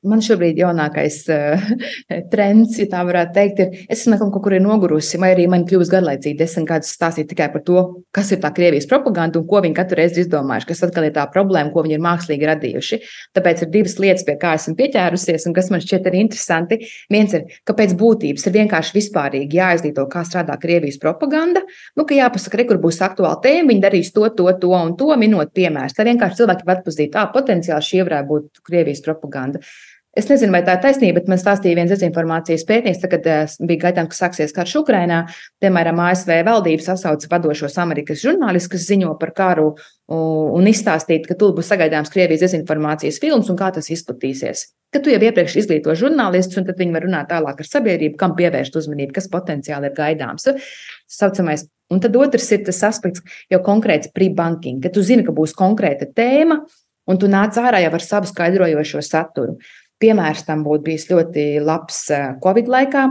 [0.00, 1.64] Man šobrīd jaunākais uh,
[2.32, 5.92] trends, ja tā varētu teikt, ir, es esmu kaut kur nogurusi, vai arī man kļūst
[5.92, 7.82] garlaicīgi desmit gadus stāstīt tikai par to,
[8.16, 11.12] kas ir tā Krievijas propaganda un ko viņi katru reizi ir izdomājuši, kas atkal ir
[11.18, 13.00] tā problēma, ko viņi ir mākslīgi radījuši.
[13.36, 16.80] Tāpēc ir divas lietas, pie kā esmu pieķērusies, un kas man šķiet arī interesanti.
[17.12, 21.60] Viens ir, ka pēc būtības ir vienkārši vispārīgi jāizglīto, kā strādā Krievijas propaganda,
[22.00, 25.12] nu, ka jāpasaka, re, kur būs aktuāla tēma, viņi darīs to, to, to un to,
[25.20, 25.98] minot piemērus.
[26.00, 29.60] Tā vienkārši cilvēki var atpazīt, ah, potenciāli šī varētu būt Krievijas propaganda.
[30.18, 33.84] Es nezinu, vai tā ir taisnība, bet man stāstīja viens dezinformācijas pētnieks, kad uh, bija
[33.84, 35.20] gaidāms, ka sāksies karš Ukrainā.
[35.62, 39.68] Piemēram, ASV valdība sasauca vadošos amerikāņu žurnālistus, kas ziņo par karu
[40.10, 44.64] un izstāstīt, ka tur būs sagaidāms Krievijas dezinformācijas filmas un kā tas izplatīsies.
[44.90, 48.34] Kad tu jau iepriekš izglīto žurnālistus, un tad viņi var runāt tālāk ar sabiedrību, kam
[48.34, 50.48] pievērst uzmanību, kas potenciāli ir gaidāms.
[51.06, 51.68] Saucamais.
[51.90, 56.10] Un tad otrs ir tas aspekts, jau konkrēts pre-banking, ka tu zini, ka būs konkrēta
[56.10, 56.58] tēma,
[57.10, 59.56] un tu nāc ārā jau ar savu skaidrojošo saturu.
[60.00, 62.06] Piemērs tam būtu bijis ļoti labs
[62.44, 63.06] Covid laikā.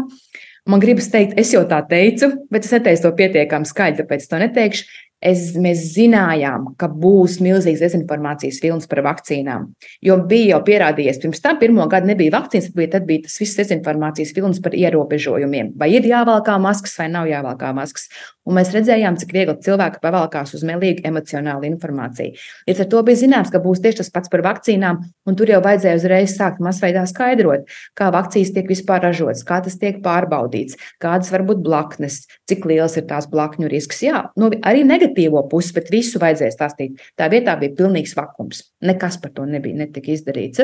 [0.69, 4.41] Man gribas teikt, es jau tā teicu, bet es neteicu to pietiekami skaļi, tāpēc to
[4.41, 4.89] neteikšu.
[5.19, 9.65] Es, mēs zinājām, ka būs milzīgs dezinformācijas filmas par vakcīnām.
[10.05, 13.35] Jo bija jau pierādījies, pirms tam pirmo gadu nebija vakcīnas, tad bija, tad bija tas
[13.41, 15.73] viss dezinformācijas filmas par ierobežojumiem.
[15.79, 18.07] Vai ir jāvalkā maskas vai nav jāvalkā maskas.
[18.49, 22.39] Un mēs redzējām, cik viegli cilvēki pavalkās uz melīgu emocionālu informāciju.
[22.65, 25.59] Līdz ar to bija zināms, ka būs tieši tas pats par vakcīnām, un tur jau
[25.61, 27.67] vajadzēja uzreiz sākt masveidā skaidrot,
[27.99, 32.97] kā vakcīnas tiek vispār ražotas, kā tas tiek pārbaudīts, kādas var būt blaknes, cik liels
[32.97, 34.01] ir tās blakņu risks.
[34.07, 36.99] Jā, nu, arī negatīvo pusi, bet visu vajadzēja stāstīt.
[37.17, 38.63] Tā vietā bija pilnīgs vakums.
[38.81, 40.61] Nekas par to nebija netika izdarīts.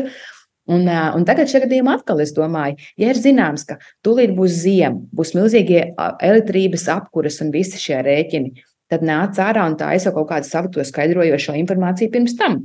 [0.67, 4.97] Un, un tagad šajā gadījumā atkal es domāju, ja ir zināms, ka tūlīt būs ziema,
[5.13, 10.31] būs milzīgie elektrības apkuras un visi šie rēķini, tad nāc ārā un tā aizsaka kaut
[10.31, 12.63] kādu savu to skaidrojošo informāciju pirms tam.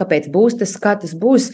[0.00, 1.50] Kāpēc būs tas, kā tas būs?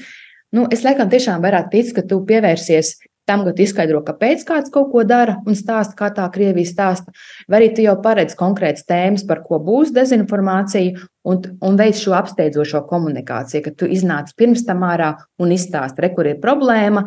[0.54, 2.94] Nu, es laikam tiešām varētu ticēt, ka tu pievērsies
[3.26, 7.14] tam, ka tu izskaidro, kāpēc kāds kaut ko dara un stāsta, kā tā Krievija stāsta.
[7.50, 12.14] Vai arī tu jau paredz konkrētas tēmas, par ko būs dezinformācija, un, un veids šo
[12.18, 17.06] apsteidzošo komunikāciju, ka tu iznāc pirms tam ārā un izstāsti, re, kur ir problēma.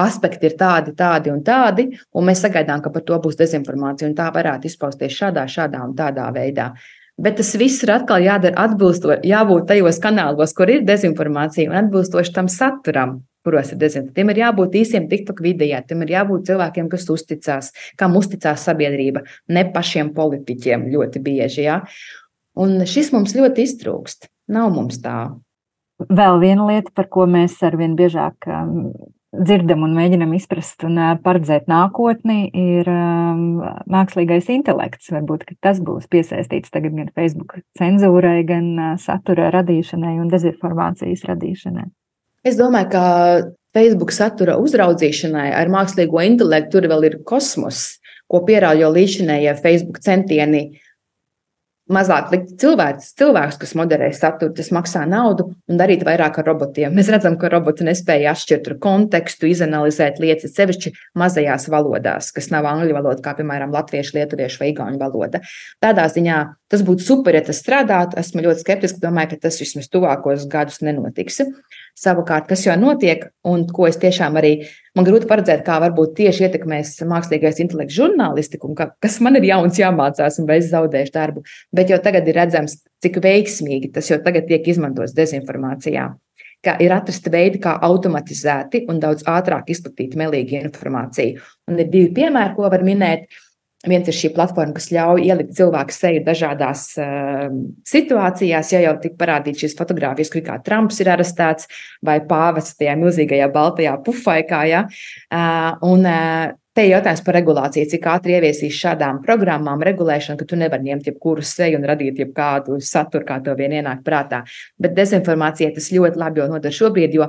[0.00, 4.14] Aspekti ir tādi, tādi un tādi, un mēs sagaidām, ka par to būs dezinformācija, un
[4.16, 6.70] tā varētu izpausties šādā, šādā un tādā veidā.
[7.20, 12.32] Bet tas viss ir atkal jādara atbilstoši, jābūt tajos kanālos, kur ir dezinformācija, un atbilstoši
[12.38, 14.16] tam saturam, kuros ir dezinformācija.
[14.16, 19.24] Tiem ir jābūt īsiem TikTok video, tiem ir jābūt cilvēkiem, kas uzticās, kam uzticās sabiedrība,
[19.48, 21.64] ne pašiem politiķiem ļoti bieži.
[21.68, 21.80] Ja?
[22.60, 24.28] Un šis mums ļoti iztrūkst.
[24.50, 25.30] Nav mums tā.
[26.08, 28.90] Vēl viena lieta, par ko mēs arvien biežāk um,
[29.36, 33.60] dzirdam un mēģinam izprast un uh, paredzēt nākotni, ir um,
[33.92, 35.12] mākslīgais intelekts.
[35.12, 41.90] Varbūt tas būs piesaistīts tagad gan Facebook cenzūrai, gan uh, satura radīšanai un dezinformācijas radīšanai.
[42.46, 43.02] Es domāju, ka
[43.76, 48.00] Facebook satura uzraudzīšanai ar mākslīgo intelektu tur vēl ir kosmos,
[48.30, 50.70] ko pierāda līdzinējie Facebook centieni
[51.90, 56.94] mazāk likt cilvēks, cilvēks, kas moderē saturu, tas maksā naudu un darīt vairāk ar robotiem.
[56.94, 62.96] Mēs redzam, ka roboti nespēja atšķirt kontekstu, izanalizēt lietas, sevišķi mazajās valodās, kas nav angļu
[62.96, 65.42] valoda, kā piemēram latviešu, lietuviešu vai igauņu valoda.
[65.82, 66.38] Tādā ziņā
[66.70, 68.20] tas būtu super, ja tas strādātu.
[68.22, 71.42] Esmu ļoti skeptiski, domāju, ka tas vismaz tuvākos gadus nenotiks.
[71.98, 74.52] Savukārt, kas jau notiek, un ko es tiešām arī
[74.96, 79.48] man grūti paredzēt, kā varbūt tieši ietekmēs mākslīgais intelekts žurnālistiku, un ka, kas man ir
[79.50, 81.44] jauns jāmācās, un vai es zaudēšu darbu.
[81.76, 86.08] Bet jau tagad ir redzams, cik veiksmīgi tas jau tagad tiek izmantots dezinformācijā.
[86.60, 91.40] Kā ir atrasta veidi, kā automatizēti un daudz ātrāk izplatīt melīgu informāciju.
[91.72, 93.30] Un ir divi piemēri, ko var minēt.
[93.88, 97.46] Viens ir šī platforma, kas ļauj ielikt cilvēku seju dažādās uh,
[97.88, 98.74] situācijās.
[98.74, 101.70] Ja jau tika parādīts šīs fotogrāfijas, kur kā Trumps ir arestēts
[102.04, 104.58] vai pāvests tajā milzīgajā baltajā pufaikā.
[104.68, 104.82] Ja?
[105.32, 110.46] Uh, un, uh, Te ir jautājums par regulāciju, cik ātri ieviesīs šādām programmām regulēšanu, ka
[110.46, 114.44] tu nevari ņemt jebkuru seju un radīt jebkādu saturu, kā tev vien ienāk prātā.
[114.78, 117.26] Bet dezinformācija tas ļoti labi jau nodara šobrīd, jo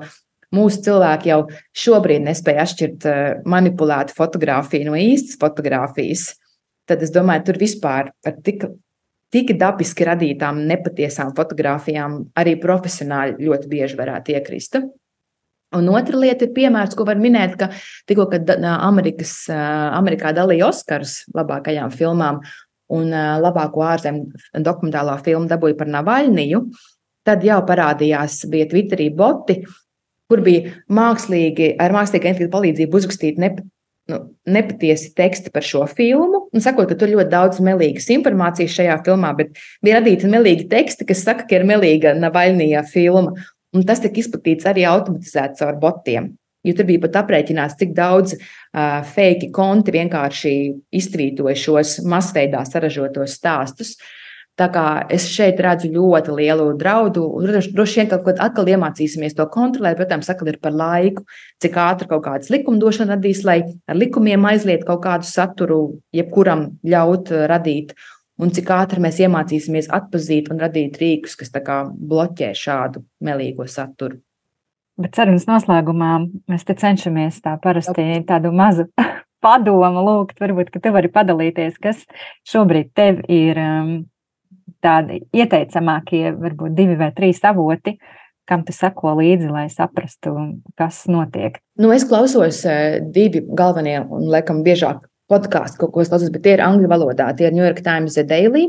[0.54, 1.40] mūsu cilvēki jau
[1.74, 3.10] šobrīd nespēja atšķirt
[3.50, 6.28] manipulētu fotografiju no īstas fotografijas
[6.92, 8.68] tad es domāju, tur vispār ar tik,
[9.34, 14.82] tik dabiski radītām nepatiesām fotografijām arī profesionāļi ļoti bieži varētu iekrist.
[15.72, 17.70] Un otra lieta ir piemērs, ko var minēt, ka
[18.10, 22.42] tikko, kad Amerikas, Amerikā dalīja Oskars labākajām filmām
[22.92, 26.66] un labāko ārzemju dokumentālo filmu dabūja par Navaļniju,
[27.24, 29.62] tad jau parādījās, bija Twitterī boti,
[30.32, 33.44] kur bija mākslīgi, ar mākslīgu intelektu palīdzību uzrakstīti
[34.12, 34.20] nu,
[34.52, 36.46] nepatiesi teksti par šo filmu.
[36.52, 41.08] Un sakot, ka tur ļoti daudz melīgas informācijas šajā filmā, bet bija radīti melīgi teksti,
[41.10, 43.36] kas saka, ka ir melīga Navaļnija filma.
[43.72, 46.34] Un tas tika izplatīts arī automatizēts caur botiem.
[46.68, 50.52] Jo tur bija pat aprēķināts, cik daudz uh, fake konti vienkārši
[50.94, 53.96] iztvītoja šos masveidā saražotos stāstus.
[53.96, 54.18] Uh,
[54.60, 59.38] Tā kā es šeit redzu ļoti lielu draudu, un droši vien kaut kad atkal iemācīsimies
[59.38, 59.96] to kontrolēt.
[59.98, 61.24] Protams, atkal ir par laiku,
[61.64, 65.80] cik ātri kaut kādas likumdošana radīs, lai ar likumiem aizliet kaut kādu saturu,
[66.16, 67.96] jebkuram ļaut uh, radīt,
[68.42, 74.20] un cik ātri mēs iemācīsimies atpazīt un radīt rīkus, kas bloķē šādu melīgo saturu.
[75.02, 76.14] Bet sarunas noslēgumā
[76.52, 78.90] mēs te cenšamies tā parasti tādu mazu
[79.44, 80.42] padomu lūgt.
[80.44, 82.04] Varbūt, ka tu vari padalīties, kas
[82.52, 83.94] šobrīd tev ir um,
[84.84, 87.98] tādi ieteicamākie, varbūt divi vai trīs avoti,
[88.50, 90.34] kam tu seko līdzi, lai saprastu,
[90.80, 91.62] kas notiek.
[91.80, 96.58] Nu, es klausos uh, divi galvenie un, laikam, biežāk podkāstu, ko es klausos, bet tie
[96.58, 97.30] ir angļu valodā.
[97.38, 98.68] Tie ir New York Times Daily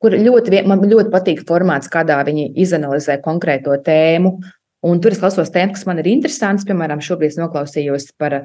[0.00, 4.38] kur ļoti, man ļoti patīk formāts, kādā viņi izanalizē konkrēto tēmu.
[4.88, 6.64] Un tur es klausos tēmas, kas man ir interesantas.
[6.68, 8.38] Piemēram, šobrīd noklausījos par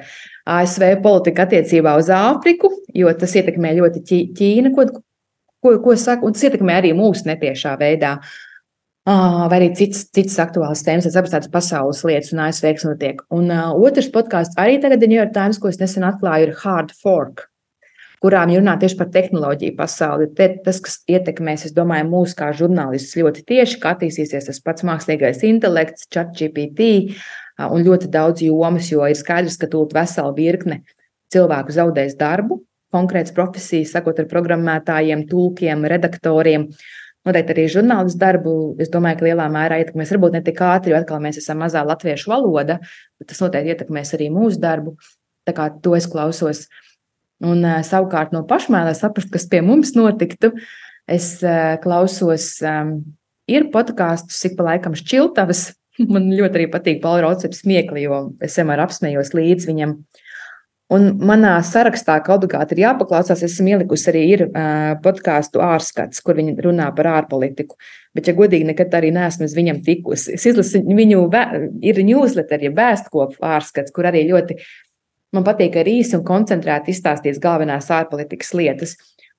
[0.51, 4.03] ASV politiku attiecībā uz Āfriku, jo tas ietekmē ļoti
[4.35, 4.89] Ķīnu, ko,
[5.65, 8.19] ko, ko saka, un tas ietekmē arī mūsu netiešā veidā.
[9.05, 13.19] Vai arī citas, citas aktuālas tēmas, tas abas tādas pasaules lietas un ASV notiek.
[13.37, 16.63] Un uh, otrs podkāsts arī tagad ir New York Times, ko es nesen atklāju, ir
[16.63, 17.45] Hard Fork
[18.25, 20.29] kurām runā tieši par tehnoloģiju pasauli.
[20.37, 24.85] Te, tas, kas ietekmēs, es domāju, mūs kā žurnālistus ļoti tieši, kā attīstīsies tas pats
[24.87, 26.87] mākslīgais intelekts, chat GPT
[27.61, 30.81] un ļoti daudz jomas, jo ir skaidrs, ka tūlīt vesela virkne
[31.33, 32.63] cilvēku zaudēs darbu,
[32.95, 36.69] konkrētas profesijas, sakot ar programmētājiem, tulkiem, redaktoriem.
[37.25, 38.55] Noteikti arī žurnālistu darbu.
[38.79, 41.81] Es domāju, ka lielā mērā ietekmēs varbūt ne tik ātri, jo atkal mēs esam mazā
[41.85, 42.79] latviešu valoda,
[43.19, 44.95] bet tas noteikti ietekmēs arī mūsu darbu.
[45.45, 46.65] Tā kā to es klausos.
[46.65, 46.85] Uh,
[47.43, 50.53] Un, uh, savukārt no pašmēlē saprast, kas pie mums notiktu,
[51.11, 53.01] es uh, klausos, um,
[53.51, 55.67] ir podkāstus, ik pa laikam šķiltavas.
[56.11, 59.97] Man ļoti arī patīk Paula Roceps smiekli, jo es vienmēr apsmējos līdz viņam.
[60.93, 66.37] Un manā sarakstā, ka obligāti ir jāpaklausās, esmu ielikusi arī ir, uh, podkāstu ārskats, kur
[66.37, 67.79] viņi runā par ārpolitiku.
[68.13, 70.35] Bet, ja godīgi, nekad arī neesmu uz viņam tikusi.
[70.37, 71.23] Es izlasu viņu,
[71.81, 74.59] ir newsletter, ja vēstkopu ārskats, kur arī ļoti
[75.35, 78.95] Man patīk arī īsi un koncentrēti izstāstīt galvenās ārpolitikas lietas.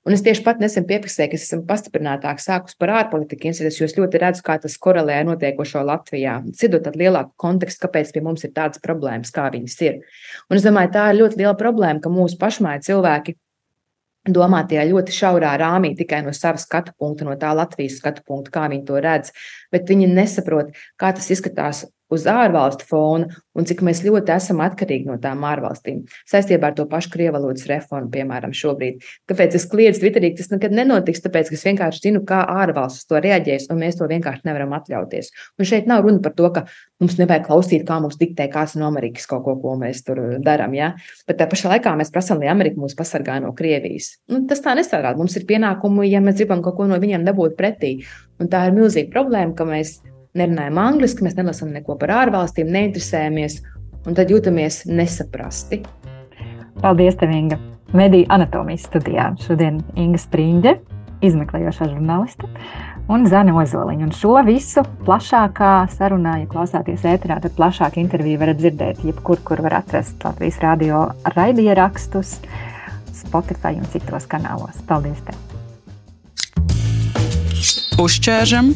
[0.06, 3.96] Un es tieši pat nesen piefiksēju, ka esmu pastiprinātāk sākus par ārpolitiku institūciju, jo es
[3.96, 6.36] ļoti redzu, kā tas korelē ar notiekošo Latvijā.
[6.54, 9.98] Cidot tādu lielāku kontekstu, kāpēc pie mums ir tādas problēmas, kā viņas ir.
[10.46, 13.34] Un es domāju, tā ir ļoti liela problēma, ka mūsu pašmāja cilvēki
[14.30, 18.54] domā tajā ļoti šaurā rāmī tikai no sava skatu punkta, no tā Latvijas skatu punkta,
[18.54, 19.34] kā viņi to redz.
[19.74, 25.08] Bet viņi nesaprot, kā tas izskatās uz ārvalstu fona un cik mēs ļoti esam atkarīgi
[25.08, 26.02] no tām ārvalstīm.
[26.28, 29.04] Saistībā ar to pašu krievalodas reformu, piemēram, šobrīd.
[29.30, 33.68] Kāpēc es kliedzu Twitterī, tas nekad nenotiks, tāpēc, es vienkārši zinu, kā ārvalstis to reaģēs,
[33.72, 35.32] un mēs to vienkārši nevaram atļauties.
[35.56, 36.66] Un šeit nav runa par to, ka
[37.02, 40.76] mums nevajag klausīt, kā mums diktē kāds no Amerikas kaut ko, ko mēs tur darām.
[40.76, 40.92] Ja?
[41.28, 44.14] Bet tā pašā laikā mēs prasām, lai Amerika mūs pasargā no Krievijas.
[44.32, 45.14] Nu, tas tā nestrādā.
[45.16, 47.96] Mums ir pienākumi, ja mēs gribam kaut ko no viņiem dabūt pretī.
[48.40, 49.98] Un tā ir milzīga problēma, ka mēs
[50.38, 53.60] nerunājam angliski, mēs nelasām neko par ārvalstīm, neinteresējamies,
[54.06, 55.82] un tad jūtamies nesaprasti.
[56.82, 57.58] Paldies, tev, Inga!
[57.96, 60.72] Mediju anatomijas studijā šodien Inga Sprīņģe,
[61.24, 62.48] izmeklējošā žurnāliste,
[63.08, 64.08] un Zana Ozoliņa.
[64.08, 69.62] Un šo visu plašākā sarunā, ja klausāties ēterā, tad plašāk interviju varat dzirdēt jebkur, kur
[69.64, 71.06] var atrast Latvijas radio
[71.36, 72.40] raidierakstus,
[73.16, 74.82] Spotify un citos kanālos.
[74.90, 75.22] Paldies!
[75.26, 75.38] Tev.
[78.02, 78.74] Uzķēršam!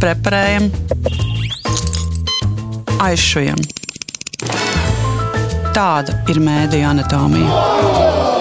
[0.00, 0.70] Preparējam,
[3.02, 3.60] aizšujam.
[5.76, 8.35] Tāda ir mēdija anatomija.